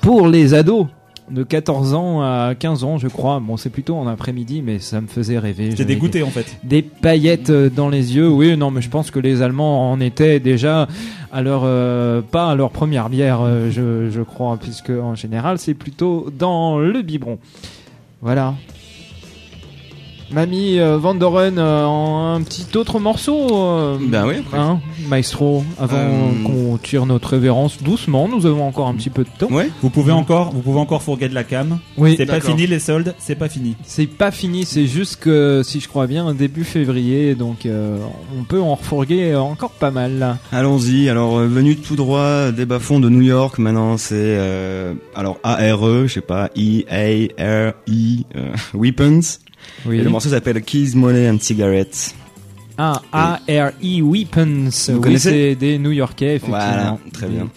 pour 0.01 0.27
les 0.27 0.53
ados 0.53 0.85
de 1.31 1.43
14 1.43 1.93
ans 1.93 2.21
à 2.21 2.53
15 2.57 2.83
ans 2.83 2.97
je 2.97 3.07
crois. 3.07 3.39
Bon 3.39 3.57
c'est 3.57 3.69
plutôt 3.69 3.95
en 3.95 4.07
après-midi 4.07 4.61
mais 4.63 4.79
ça 4.79 5.01
me 5.01 5.07
faisait 5.07 5.37
rêver. 5.39 5.71
J'avais 5.71 5.85
dégoûté 5.85 6.19
des- 6.19 6.23
en 6.25 6.29
fait. 6.29 6.57
Des 6.63 6.81
paillettes 6.81 7.49
euh, 7.49 7.69
dans 7.69 7.89
les 7.89 8.15
yeux, 8.15 8.29
oui 8.29 8.55
non 8.57 8.71
mais 8.71 8.81
je 8.81 8.89
pense 8.89 9.11
que 9.11 9.19
les 9.19 9.41
Allemands 9.41 9.91
en 9.91 9.99
étaient 9.99 10.39
déjà 10.39 10.87
à 11.31 11.41
leur, 11.41 11.61
euh, 11.65 12.21
pas 12.21 12.49
à 12.51 12.55
leur 12.55 12.71
première 12.71 13.09
bière 13.09 13.39
euh, 13.41 13.69
je, 13.71 14.09
je 14.09 14.21
crois 14.21 14.57
puisque 14.57 14.89
en 14.89 15.15
général 15.15 15.59
c'est 15.59 15.73
plutôt 15.73 16.29
dans 16.37 16.77
le 16.79 17.01
biberon. 17.01 17.37
Voilà. 18.21 18.55
Mamie 20.31 20.79
euh, 20.79 20.97
Van 20.97 21.15
Doren 21.15 21.57
euh, 21.57 21.85
en 21.85 22.35
un 22.35 22.41
petit 22.43 22.65
autre 22.77 22.99
morceau. 22.99 23.47
euh, 23.51 23.97
Ben 23.99 24.27
oui. 24.27 24.35
hein, 24.53 24.79
maestro, 25.07 25.63
avant 25.79 25.97
Euh, 25.97 26.43
qu'on 26.45 26.77
tire 26.77 27.05
notre 27.05 27.29
révérence 27.29 27.81
doucement, 27.81 28.27
nous 28.27 28.45
avons 28.45 28.67
encore 28.67 28.87
un 28.87 28.93
petit 28.93 29.09
peu 29.09 29.23
de 29.23 29.29
temps. 29.37 29.51
Ouais. 29.51 29.69
Vous 29.81 29.89
pouvez 29.89 30.11
encore, 30.11 30.51
vous 30.51 30.61
pouvez 30.61 30.79
encore 30.79 31.01
fourguer 31.01 31.29
de 31.29 31.33
la 31.33 31.43
cam. 31.43 31.79
Oui, 31.97 32.15
c'est 32.17 32.25
pas 32.25 32.33
d'accord. 32.33 32.51
fini 32.51 32.67
les 32.67 32.79
soldes, 32.79 33.15
c'est 33.17 33.35
pas 33.35 33.49
fini. 33.49 33.75
C'est 33.83 34.05
pas 34.07 34.31
fini, 34.31 34.65
c'est 34.65 34.85
juste 34.87 35.17
que 35.17 35.61
si 35.63 35.79
je 35.79 35.87
crois 35.87 36.05
bien 36.07 36.31
début 36.33 36.63
février, 36.63 37.33
donc 37.35 37.65
euh, 37.65 37.97
on 38.39 38.43
peut 38.43 38.61
en 38.61 38.75
refourguer 38.75 39.35
encore 39.35 39.71
pas 39.71 39.91
mal. 39.91 40.19
Là. 40.19 40.37
Allons-y. 40.51 41.09
Alors, 41.09 41.39
euh, 41.39 41.47
venu 41.47 41.75
tout 41.75 41.95
droit 41.95 42.51
des 42.51 42.65
bas-fonds 42.65 42.99
de 42.99 43.09
New 43.09 43.21
York, 43.21 43.57
maintenant 43.57 43.97
c'est 43.97 44.37
alors 45.15 45.37
alors 45.39 45.39
ARE, 45.43 46.07
je 46.07 46.13
sais 46.13 46.21
pas, 46.21 46.49
E 46.57 46.83
A 46.89 47.67
R 47.69 47.73
E 47.87 48.23
euh, 48.35 48.51
Weapons. 48.73 49.21
Oui. 49.85 49.99
Et 49.99 50.01
le 50.03 50.09
morceau 50.09 50.29
s'appelle 50.29 50.61
Keys, 50.61 50.91
Money 50.95 51.29
and 51.29 51.37
Cigarettes. 51.39 52.13
Ah, 52.77 53.01
A.R.E. 53.11 54.01
Weapons. 54.01 54.69
Vous 54.87 54.93
oui, 54.95 55.01
connaissez 55.01 55.29
c'est 55.29 55.55
des 55.55 55.77
New-Yorkais, 55.77 56.35
effectivement. 56.35 56.57
Voilà, 56.59 56.97
très 57.11 57.27
bien. 57.27 57.49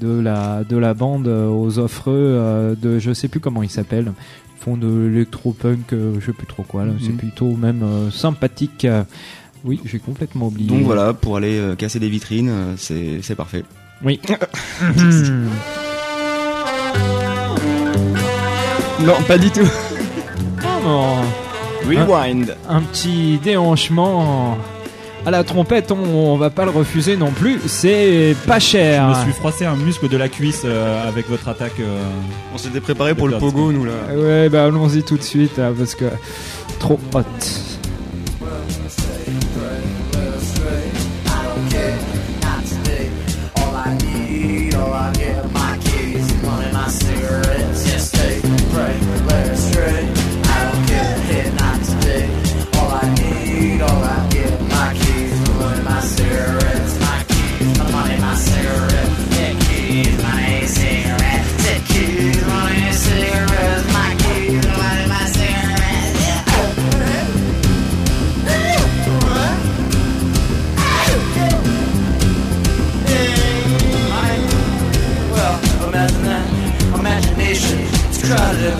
De 0.00 0.18
la, 0.20 0.64
de 0.64 0.76
la 0.78 0.94
bande 0.94 1.28
euh, 1.28 1.48
aux 1.48 1.78
offreux 1.78 2.14
euh, 2.16 2.74
de, 2.74 2.98
je 2.98 3.12
sais 3.12 3.28
plus 3.28 3.40
comment 3.40 3.62
ils 3.62 3.68
s'appellent. 3.68 4.12
Ils 4.58 4.62
font 4.64 4.78
de 4.78 4.88
l'électropunk, 5.08 5.92
euh, 5.92 6.14
je 6.20 6.26
sais 6.26 6.32
plus 6.32 6.46
trop 6.46 6.62
quoi, 6.62 6.86
là. 6.86 6.92
C'est 7.02 7.10
Mhm. 7.10 7.16
plutôt 7.18 7.50
même 7.56 7.82
euh, 7.82 8.10
sympathique. 8.10 8.86
euh. 8.86 9.02
Oui, 9.64 9.78
j'ai 9.84 9.98
complètement 9.98 10.46
oublié. 10.46 10.68
Donc 10.70 10.84
voilà, 10.84 11.12
pour 11.12 11.36
aller 11.36 11.60
casser 11.76 11.98
des 11.98 12.08
vitrines, 12.08 12.50
c'est 12.78 13.18
c'est 13.20 13.34
parfait. 13.34 13.62
Oui. 14.02 14.18
non, 19.00 19.14
pas 19.26 19.38
du 19.38 19.50
tout. 19.50 19.68
Oh 20.62 20.82
non. 20.82 21.16
Rewind. 21.86 22.56
Un, 22.68 22.76
un 22.76 22.80
petit 22.82 23.38
déhanchement 23.42 24.56
à 25.26 25.30
la 25.30 25.44
trompette, 25.44 25.92
on, 25.92 26.32
on 26.32 26.36
va 26.38 26.48
pas 26.50 26.64
le 26.64 26.70
refuser 26.70 27.16
non 27.16 27.30
plus. 27.30 27.60
C'est 27.66 28.34
pas 28.46 28.58
cher. 28.58 29.12
Je 29.14 29.18
me 29.18 29.24
suis 29.24 29.32
froissé 29.32 29.66
un 29.66 29.76
muscle 29.76 30.08
de 30.08 30.16
la 30.16 30.28
cuisse 30.28 30.62
euh, 30.64 31.06
avec 31.08 31.28
votre 31.28 31.48
attaque. 31.48 31.78
euh, 31.80 32.02
On 32.54 32.58
s'était 32.58 32.80
préparé 32.80 33.14
pour 33.14 33.28
le 33.28 33.36
pogo, 33.38 33.70
nous 33.72 33.84
là. 33.84 33.92
Ouais, 34.14 34.48
bah 34.48 34.64
allons-y 34.64 35.02
tout 35.02 35.16
de 35.18 35.22
suite 35.22 35.58
hein, 35.58 35.72
parce 35.76 35.94
que 35.94 36.06
trop 36.78 36.98
hot. 37.14 37.20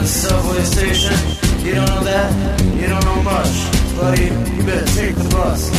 the 0.00 0.06
subway 0.06 0.62
station. 0.62 1.12
You 1.64 1.74
don't 1.74 1.88
know 1.88 2.04
that? 2.04 2.62
You 2.74 2.86
don't 2.88 3.04
know 3.04 3.22
much. 3.22 3.52
Buddy, 3.96 4.24
you 4.56 4.62
better 4.64 4.86
take 4.96 5.14
the 5.14 5.28
bus. 5.28 5.70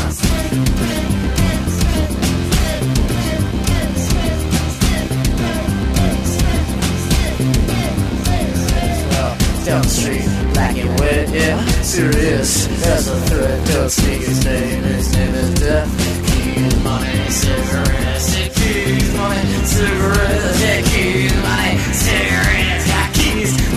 Down 9.65 9.81
the 9.83 9.89
street, 9.89 10.53
black 10.53 10.75
and 10.75 10.99
wet, 10.99 11.29
yeah, 11.29 11.65
serious 11.81 12.67
as 12.85 13.07
a 13.07 13.15
threat. 13.27 13.67
Don't 13.67 13.89
speak 13.89 14.21
his 14.21 14.43
name, 14.43 14.83
his 14.83 15.15
name 15.15 15.33
is 15.33 15.53
Death. 15.59 15.89
Keys, 16.27 16.83
money, 16.83 17.29
cigarettes, 17.29 18.35
keys, 18.59 19.15
money, 19.15 19.65
cigarettes, 19.65 20.89
keys, 20.93 21.33
money, 21.41 21.77
cigarettes. 21.93 22.90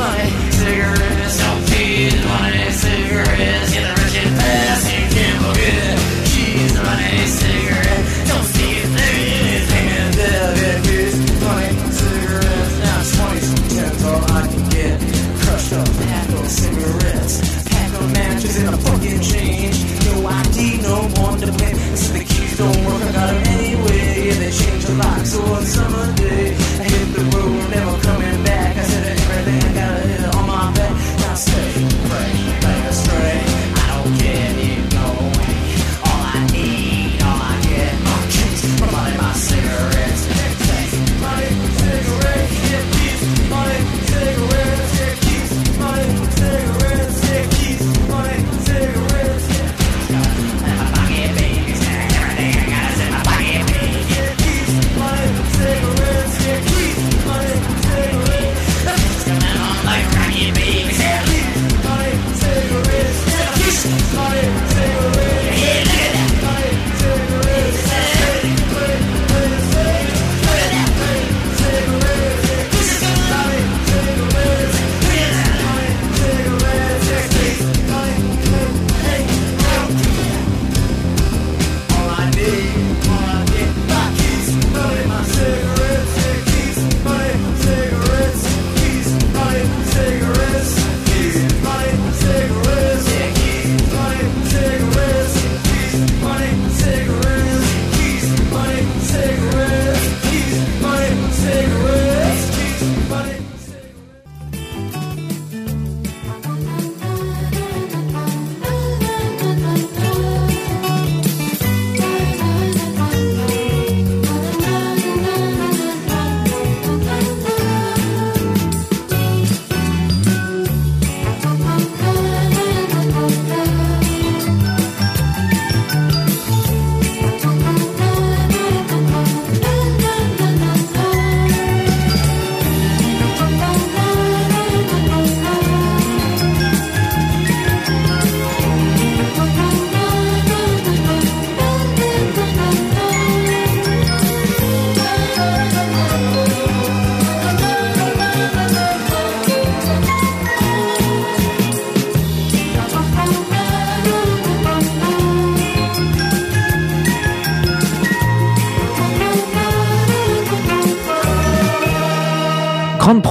Got 0.04 0.20
keys, 0.20 1.43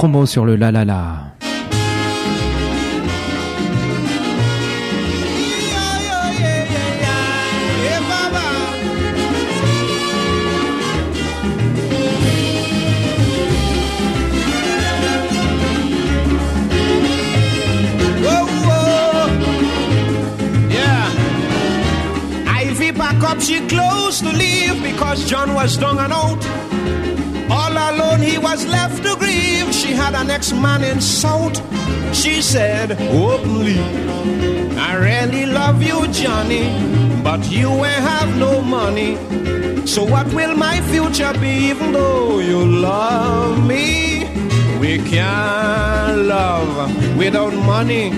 promo 0.04 0.26
sur 0.26 0.44
le 0.44 0.56
la 0.56 0.70
la 0.70 0.84
la. 0.84 1.34
She 23.40 23.60
clothes 23.66 24.22
to 24.22 24.32
leave 24.32 24.82
because 24.82 25.28
John 25.28 25.52
was 25.54 25.76
down 25.76 25.98
and 25.98 26.12
out. 26.14 26.42
All 27.50 27.72
alone 27.72 28.20
he 28.22 28.38
was 28.38 28.64
left 28.64 29.02
to 29.04 29.13
grieve. 29.64 29.74
She 29.74 29.92
had 29.92 30.14
an 30.14 30.30
ex-man 30.30 30.84
in 30.84 31.00
South. 31.00 31.56
She 32.14 32.42
said 32.42 32.92
openly, 32.92 33.78
I 34.78 34.94
really 34.96 35.46
love 35.46 35.82
you, 35.82 36.06
Johnny, 36.08 36.64
but 37.22 37.50
you 37.50 37.68
ain't 37.68 38.02
have 38.02 38.36
no 38.38 38.60
money. 38.60 39.16
So 39.86 40.04
what 40.04 40.26
will 40.32 40.56
my 40.56 40.80
future 40.82 41.32
be 41.40 41.70
even 41.70 41.92
though 41.92 42.38
you 42.40 42.64
love 42.64 43.66
me? 43.66 44.28
We 44.80 44.98
can't 44.98 46.26
love 46.26 47.16
without 47.16 47.54
money. 47.54 48.10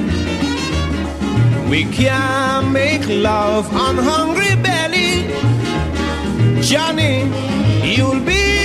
We 1.70 1.84
can't 1.84 2.70
make 2.72 3.06
love 3.08 3.72
on 3.74 3.96
hungry 3.98 4.54
belly. 4.56 5.26
Johnny, 6.62 7.24
you'll 7.82 8.20
be 8.20 8.55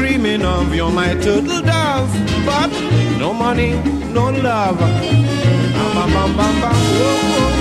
dreaming 0.00 0.42
of. 0.42 0.74
You're 0.74 0.90
my 0.90 1.12
turtle 1.14 1.60
dove, 1.60 2.10
but 2.46 2.70
no 3.18 3.34
money, 3.34 3.72
no 4.16 4.30
love. 4.30 4.78
Bam, 4.78 5.94
bam, 5.94 6.10
bam, 6.14 6.36
bam, 6.38 6.60
bam. 6.62 6.74
Whoa, 6.74 7.16
whoa, 7.36 7.59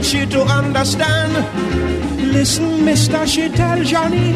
get 0.00 0.14
you 0.14 0.26
to 0.26 0.42
understand, 0.42 1.32
listen, 2.32 2.84
mister, 2.84 3.26
she 3.26 3.48
tell 3.50 3.82
Johnny, 3.84 4.32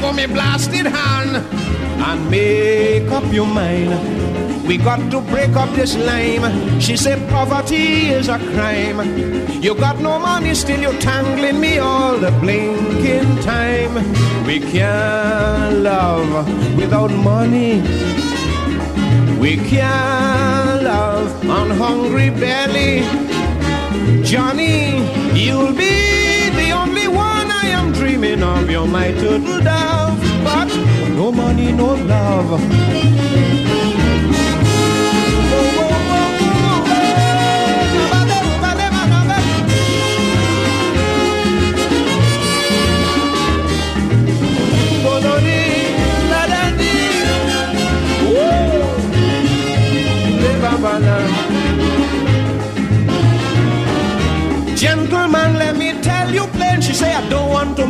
go 0.00 0.12
me 0.12 0.26
blasted 0.26 0.86
hand 0.86 1.36
and 1.36 2.30
make 2.30 3.10
up 3.10 3.24
your 3.32 3.46
mind. 3.46 3.90
We 4.64 4.76
got 4.78 5.10
to 5.10 5.20
break 5.20 5.56
up 5.56 5.74
this 5.74 5.96
lime. 5.96 6.80
She 6.80 6.96
said 6.96 7.18
poverty 7.30 8.10
is 8.10 8.28
a 8.28 8.38
crime. 8.38 9.00
You 9.60 9.74
got 9.74 9.98
no 9.98 10.20
money, 10.20 10.54
still 10.54 10.80
you're 10.80 11.00
tangling 11.00 11.60
me 11.60 11.78
all 11.78 12.16
the 12.16 12.30
blinking 12.40 13.40
time. 13.42 13.94
We 14.46 14.60
can't 14.60 15.78
love 15.78 16.46
without 16.76 17.10
money. 17.10 17.80
We 19.40 19.56
can't 19.56 20.84
love 20.84 21.50
on 21.50 21.70
hungry 21.70 22.30
belly. 22.30 23.31
Johnny, 24.20 24.98
you'll 25.34 25.72
be 25.72 26.50
the 26.50 26.70
only 26.72 27.08
one 27.08 27.50
I 27.50 27.68
am 27.68 27.92
dreaming 27.92 28.42
of. 28.42 28.70
You're 28.70 28.86
my 28.86 29.12
turtle 29.12 29.60
dove, 29.60 30.20
but 30.44 30.68
no 31.16 31.32
money, 31.32 31.72
no 31.72 31.94
love. 31.94 33.81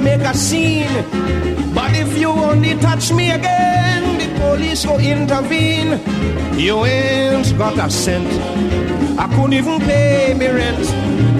Make 0.02 0.20
a 0.20 0.34
scene, 0.34 1.04
but 1.74 1.94
if 1.94 2.18
you 2.18 2.28
only 2.28 2.74
touch 2.78 3.12
me 3.12 3.30
again, 3.30 4.18
the 4.18 4.40
police 4.40 4.84
will 4.86 4.98
intervene. 4.98 6.00
You 6.58 6.84
ain't 6.84 7.56
got 7.56 7.78
a 7.78 7.90
cent. 7.90 8.28
I 9.18 9.26
couldn't 9.34 9.52
even 9.52 9.78
pay 9.80 10.34
me 10.34 10.48
rent. 10.48 10.86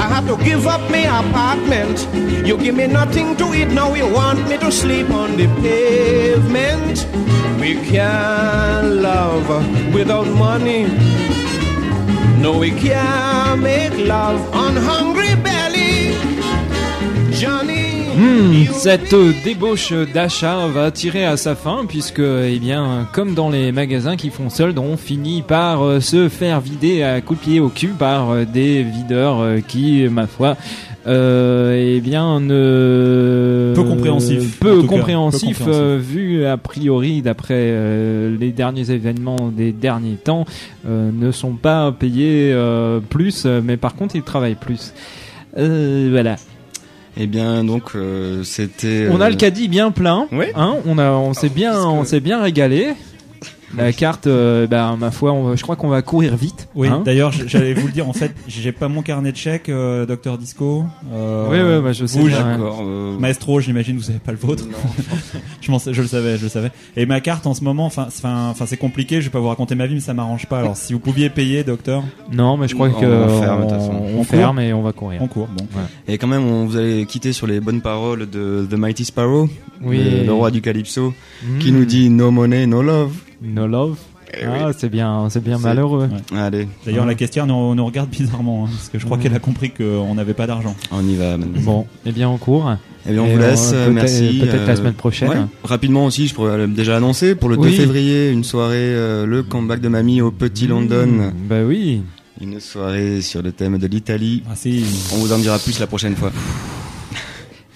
I 0.01 0.09
had 0.09 0.27
to 0.29 0.37
give 0.45 0.67
up 0.67 0.81
my 0.91 1.05
apartment. 1.21 2.07
You 2.47 2.57
give 2.57 2.75
me 2.75 2.87
nothing 2.87 3.37
to 3.37 3.55
eat, 3.55 3.69
now 3.69 3.95
you 3.95 4.09
want 4.13 4.49
me 4.49 4.59
to 4.59 4.71
sleep 4.71 5.11
on 5.11 5.37
the 5.37 5.47
pavement. 5.61 7.07
We 7.61 7.75
can't 7.91 8.97
love 9.03 9.49
without 9.95 10.27
money. 10.27 10.87
No, 12.41 12.59
we 12.59 12.71
can't 12.71 13.63
make 13.63 13.97
love 14.07 14.41
on 14.55 14.77
hungry. 14.77 15.52
Hmm, 18.23 18.67
cette 18.71 19.17
débauche 19.43 19.93
d'achat 20.15 20.69
va 20.69 20.93
tirer 20.93 21.25
à 21.25 21.37
sa 21.37 21.57
fin 21.57 21.85
puisque, 21.89 22.21
eh 22.21 22.59
bien, 22.61 23.09
comme 23.13 23.35
dans 23.35 23.51
les 23.51 23.73
magasins 23.73 24.15
qui 24.15 24.31
font 24.31 24.49
solde, 24.49 24.79
on 24.79 24.97
finit 24.97 25.43
par 25.43 25.83
euh, 25.83 25.99
se 25.99 26.29
faire 26.29 26.61
vider 26.61 27.03
à 27.03 27.21
coups 27.21 27.41
de 27.41 27.45
pied 27.45 27.59
au 27.59 27.69
cul 27.69 27.89
par 27.89 28.31
euh, 28.31 28.45
des 28.45 28.85
videurs 28.85 29.41
euh, 29.41 29.59
qui, 29.59 30.07
ma 30.09 30.29
foi, 30.29 30.57
euh, 31.09 31.97
eh 31.97 32.01
bien, 32.01 32.39
ne 32.39 33.73
Peu 33.75 33.83
compréhensif, 33.83 34.61
peu 34.61 34.83
compréhensif, 34.83 35.41
peu 35.41 35.57
compréhensif. 35.57 35.63
euh, 35.67 35.99
vu 36.01 36.47
a 36.47 36.57
priori 36.57 37.23
d'après 37.23 37.55
euh, 37.59 38.37
les 38.39 38.53
derniers 38.53 38.89
événements 38.93 39.49
des 39.49 39.73
derniers 39.73 40.15
temps, 40.15 40.45
ne 40.87 41.33
sont 41.33 41.55
pas 41.55 41.91
payés 41.91 42.57
plus, 43.11 43.47
mais 43.47 43.77
par 43.77 43.97
contre 43.97 44.15
ils 44.15 44.23
travaillent 44.23 44.55
plus. 44.55 44.95
Euh, 45.59 46.09
voilà. 46.13 46.37
Eh 47.17 47.27
bien, 47.27 47.65
donc, 47.65 47.95
euh, 47.95 48.43
c'était. 48.43 49.09
On 49.11 49.21
a 49.21 49.27
euh, 49.27 49.31
le 49.31 49.37
caddie 49.37 49.69
bien 49.69 49.91
plein. 49.91 50.29
Hein 50.55 50.77
on 50.87 50.99
a, 50.99 51.11
on 51.11 51.35
s'est 51.35 51.51
bien, 51.51 51.79
on 51.79 52.05
s'est 52.05 52.21
bien 52.21 52.43
régalé. 52.43 52.95
La 53.77 53.93
carte, 53.93 54.27
euh, 54.27 54.67
bah, 54.67 54.95
ma 54.99 55.11
foi, 55.11 55.33
on 55.33 55.57
je 55.57 55.63
crois 55.63 55.77
qu'on 55.77 55.89
va 55.89 56.03
courir 56.03 56.37
vite. 56.37 56.69
Oui, 56.75 56.89
hein. 56.89 57.03
d'ailleurs, 57.05 57.33
j'allais 57.33 57.73
vous 57.75 57.87
le 57.87 57.93
dire, 57.93 58.09
en 58.09 58.13
fait, 58.15 58.33
j'ai 58.47 58.73
pas 58.73 58.89
mon 58.89 59.03
carnet 59.03 59.33
de 59.33 59.37
chèques, 59.37 59.69
euh, 59.69 60.05
Docteur 60.07 60.37
Disco. 60.39 60.85
Euh, 61.13 61.47
Oui, 61.51 61.59
oui, 61.59 61.83
bah, 61.85 61.93
je 61.93 62.05
sais 62.07 62.21
ouais. 62.21 62.33
Euh, 62.35 63.19
Maestro, 63.19 63.61
j'imagine, 63.61 63.97
vous 63.97 64.11
avez 64.11 64.19
pas 64.19 64.33
le 64.33 64.39
vôtre. 64.39 64.65
je, 65.61 65.73
sais- 65.79 65.95
je 65.95 66.03
le 66.03 66.09
savais, 66.09 66.37
je 66.37 66.43
le 66.45 66.49
savais. 66.49 66.71
Et 66.97 67.07
ma 67.07 67.21
carte, 67.21 67.47
en 67.47 67.55
ce 67.55 67.65
moment, 67.65 67.87
enfin, 67.87 68.09
c'est- 68.11 68.77
compliqué. 68.77 69.21
Je 69.21 69.27
vais 69.27 69.31
pas 69.33 69.41
vous 69.41 69.49
raconter 69.49 69.75
ma 69.75 69.87
vie, 69.87 69.95
mais 69.95 70.01
ça 70.01 70.15
m'arrange 70.15 70.47
pas. 70.47 70.59
Alors, 70.59 70.77
si 70.77 70.93
vous 70.93 70.99
pouviez 70.99 71.31
payer, 71.31 71.65
Docteur. 71.65 72.03
Non, 72.33 72.57
mais 72.57 72.69
je 72.69 72.75
crois 72.75 72.89
On 72.89 73.01
que 73.01 73.07
va 73.07 73.29
ferme, 73.41 73.61
de 73.61 73.65
on, 73.65 73.69
toute 73.69 73.79
façon. 73.79 73.93
on 74.17 74.21
On 74.21 74.25
ferme 74.25 74.57
court 74.57 74.65
et 74.65 74.73
on 74.73 74.83
va 74.83 74.93
courir. 74.93 75.23
On 75.23 75.29
court, 75.29 75.49
bon. 75.49 75.67
Et 76.09 76.19
quand 76.19 76.27
même, 76.27 76.45
on 76.45 76.67
vous 76.67 76.77
allez 76.77 77.07
quitter 77.07 77.33
sur 77.33 77.47
les 77.47 77.61
bonnes 77.61 77.81
paroles 77.81 78.29
de 78.29 78.67
The 78.71 78.75
Mighty 78.75 79.05
Sparrow, 79.05 79.49
Oui. 79.83 79.99
le, 80.03 80.27
le 80.27 80.33
roi 80.33 80.51
du 80.51 80.61
calypso, 80.61 81.15
Mm. 81.45 81.59
qui 81.59 81.73
nous 81.73 81.85
dit 81.85 82.09
No 82.11 82.31
money, 82.31 82.67
no 82.67 82.83
love. 82.83 83.13
No 83.43 83.67
love. 83.67 83.97
Eh 84.35 84.45
ah, 84.47 84.69
oui. 84.69 84.75
c'est 84.79 84.89
bien, 84.89 85.29
c'est 85.29 85.43
bien 85.45 85.59
malheureux. 85.59 86.09
Ouais. 86.33 86.39
Allez, 86.39 86.67
D'ailleurs, 86.87 87.03
Ouais. 87.03 87.09
la 87.11 87.15
caissière 87.15 87.47
nous, 87.47 87.75
nous 87.75 87.85
regarde 87.85 88.09
bizarrement, 88.09 88.65
hein, 88.65 88.71
parce 88.73 88.89
que 88.89 88.99
je 88.99 89.05
crois 89.05 89.19
Ouais. 89.19 89.23
qu'elle 89.23 89.35
a 89.35 89.39
compris 89.41 89.71
qu'on 89.71 90.15
n'avait 90.15 90.33
pas 90.33 90.47
d'argent. 90.47 90.75
on 90.91 91.07
y 91.07 91.17
va 91.17 91.37
maintenant. 91.37 91.61
Bon, 91.61 91.87
eh 92.07 92.13
bien 92.13 92.31
on 92.31 92.39
court. 92.39 92.73
Eh 93.07 93.13
bien, 93.13 93.23
on 93.23 93.27
Et 93.27 93.33
vous 93.35 93.39
laisse, 93.39 93.73
euh, 93.75 93.87
peut-être- 93.87 93.95
merci. 93.95 94.39
peut-être 94.41 94.67
la 94.67 94.73
euh, 94.73 94.77
semaine 94.77 94.95
prochaine. 94.95 95.29
ouais. 95.29 95.37
Rapidement 95.65 96.07
aussi, 96.07 96.29
je 96.29 96.35
pourrais 96.35 96.67
déjà 96.69 96.97
annoncer 96.97 97.35
pour 97.35 97.49
le 97.51 97.59
Oui. 97.59 97.71
2 97.73 97.77
février, 97.77 98.31
une 98.31 98.45
soirée, 98.45 98.77
euh, 98.79 99.27
le 99.27 99.43
comeback 99.43 99.81
de 99.81 99.89
Mamie 99.89 100.23
au 100.23 100.31
Petit 100.31 100.67
London. 100.67 101.07
Mmh, 101.09 101.33
bah 101.49 101.63
oui. 101.67 102.01
Une 102.41 102.59
soirée 102.61 103.21
sur 103.21 103.43
le 103.43 103.53
thème 103.53 103.77
de 103.77 103.87
l'Italie. 103.87 104.43
Ah, 104.49 104.53
si. 104.55 104.83
On 105.13 105.17
vous 105.19 105.33
en 105.33 105.39
dira 105.39 105.59
plus 105.59 105.79
la 105.79 105.87
prochaine 105.87 106.17
fois. 106.17 106.33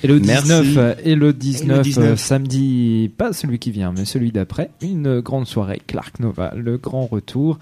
Et 0.07 0.09
le 0.09 0.20
Merci. 0.20 0.44
19, 0.44 0.66
euh, 0.76 0.94
et 1.04 1.16
le 1.16 1.32
19, 1.32 1.82
19. 1.82 2.04
euh, 2.04 2.16
samedi, 2.16 3.11
pas 3.16 3.32
celui 3.32 3.59
qui 3.59 3.72
vient, 3.72 3.92
mais 3.96 4.04
celui 4.04 4.30
d'après, 4.30 4.70
une 4.80 5.18
grande 5.18 5.48
soirée 5.48 5.82
Clark 5.84 6.20
Nova, 6.20 6.52
le 6.57 6.76
grand 6.78 7.07
retour 7.07 7.59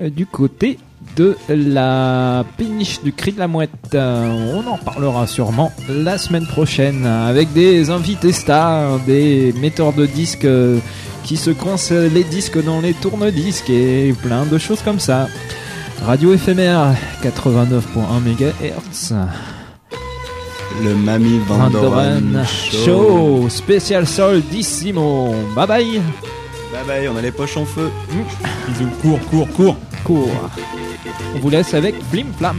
euh, 0.00 0.08
du 0.08 0.24
côté 0.24 0.78
de 1.16 1.36
la 1.48 2.44
péniche 2.56 3.02
du 3.02 3.12
cri 3.12 3.32
de 3.32 3.40
la 3.40 3.48
mouette. 3.48 3.70
Euh, 3.94 4.54
on 4.54 4.64
en 4.70 4.78
parlera 4.78 5.26
sûrement 5.26 5.72
la 5.88 6.16
semaine 6.16 6.46
prochaine 6.46 7.06
avec 7.06 7.52
des 7.54 7.90
invités 7.90 8.30
stars, 8.30 9.00
des 9.00 9.52
metteurs 9.60 9.92
de 9.92 10.06
disques 10.06 10.46
qui 11.24 11.36
se 11.36 11.50
coincent 11.50 11.92
les 11.92 12.22
disques 12.22 12.62
dans 12.64 12.80
les 12.80 12.94
tourne-disques 12.94 13.70
et 13.70 14.14
plein 14.22 14.46
de 14.46 14.58
choses 14.58 14.82
comme 14.82 15.00
ça. 15.00 15.26
Radio 16.04 16.32
éphémère 16.34 16.94
89.1 17.24 18.20
MHz. 18.24 19.14
Le 20.82 20.94
Mamie 20.94 21.40
Van 21.46 21.58
Vandoren 21.58 22.20
Doren 22.20 22.46
Show 22.46 23.48
spécial 23.50 24.06
soldissimo. 24.06 25.34
Bye 25.54 25.66
bye. 25.66 26.00
Bye 26.72 26.84
bye, 26.86 27.08
on 27.08 27.16
a 27.16 27.20
les 27.20 27.32
poches 27.32 27.56
en 27.56 27.66
feu. 27.66 27.90
Bisous, 28.68 28.90
cours, 29.02 29.20
cours, 29.30 29.48
cours. 29.52 29.76
Cours. 30.04 30.30
On 31.34 31.38
vous 31.40 31.50
laisse 31.50 31.74
avec 31.74 31.94
Flim 32.10 32.26
Flam. 32.38 32.56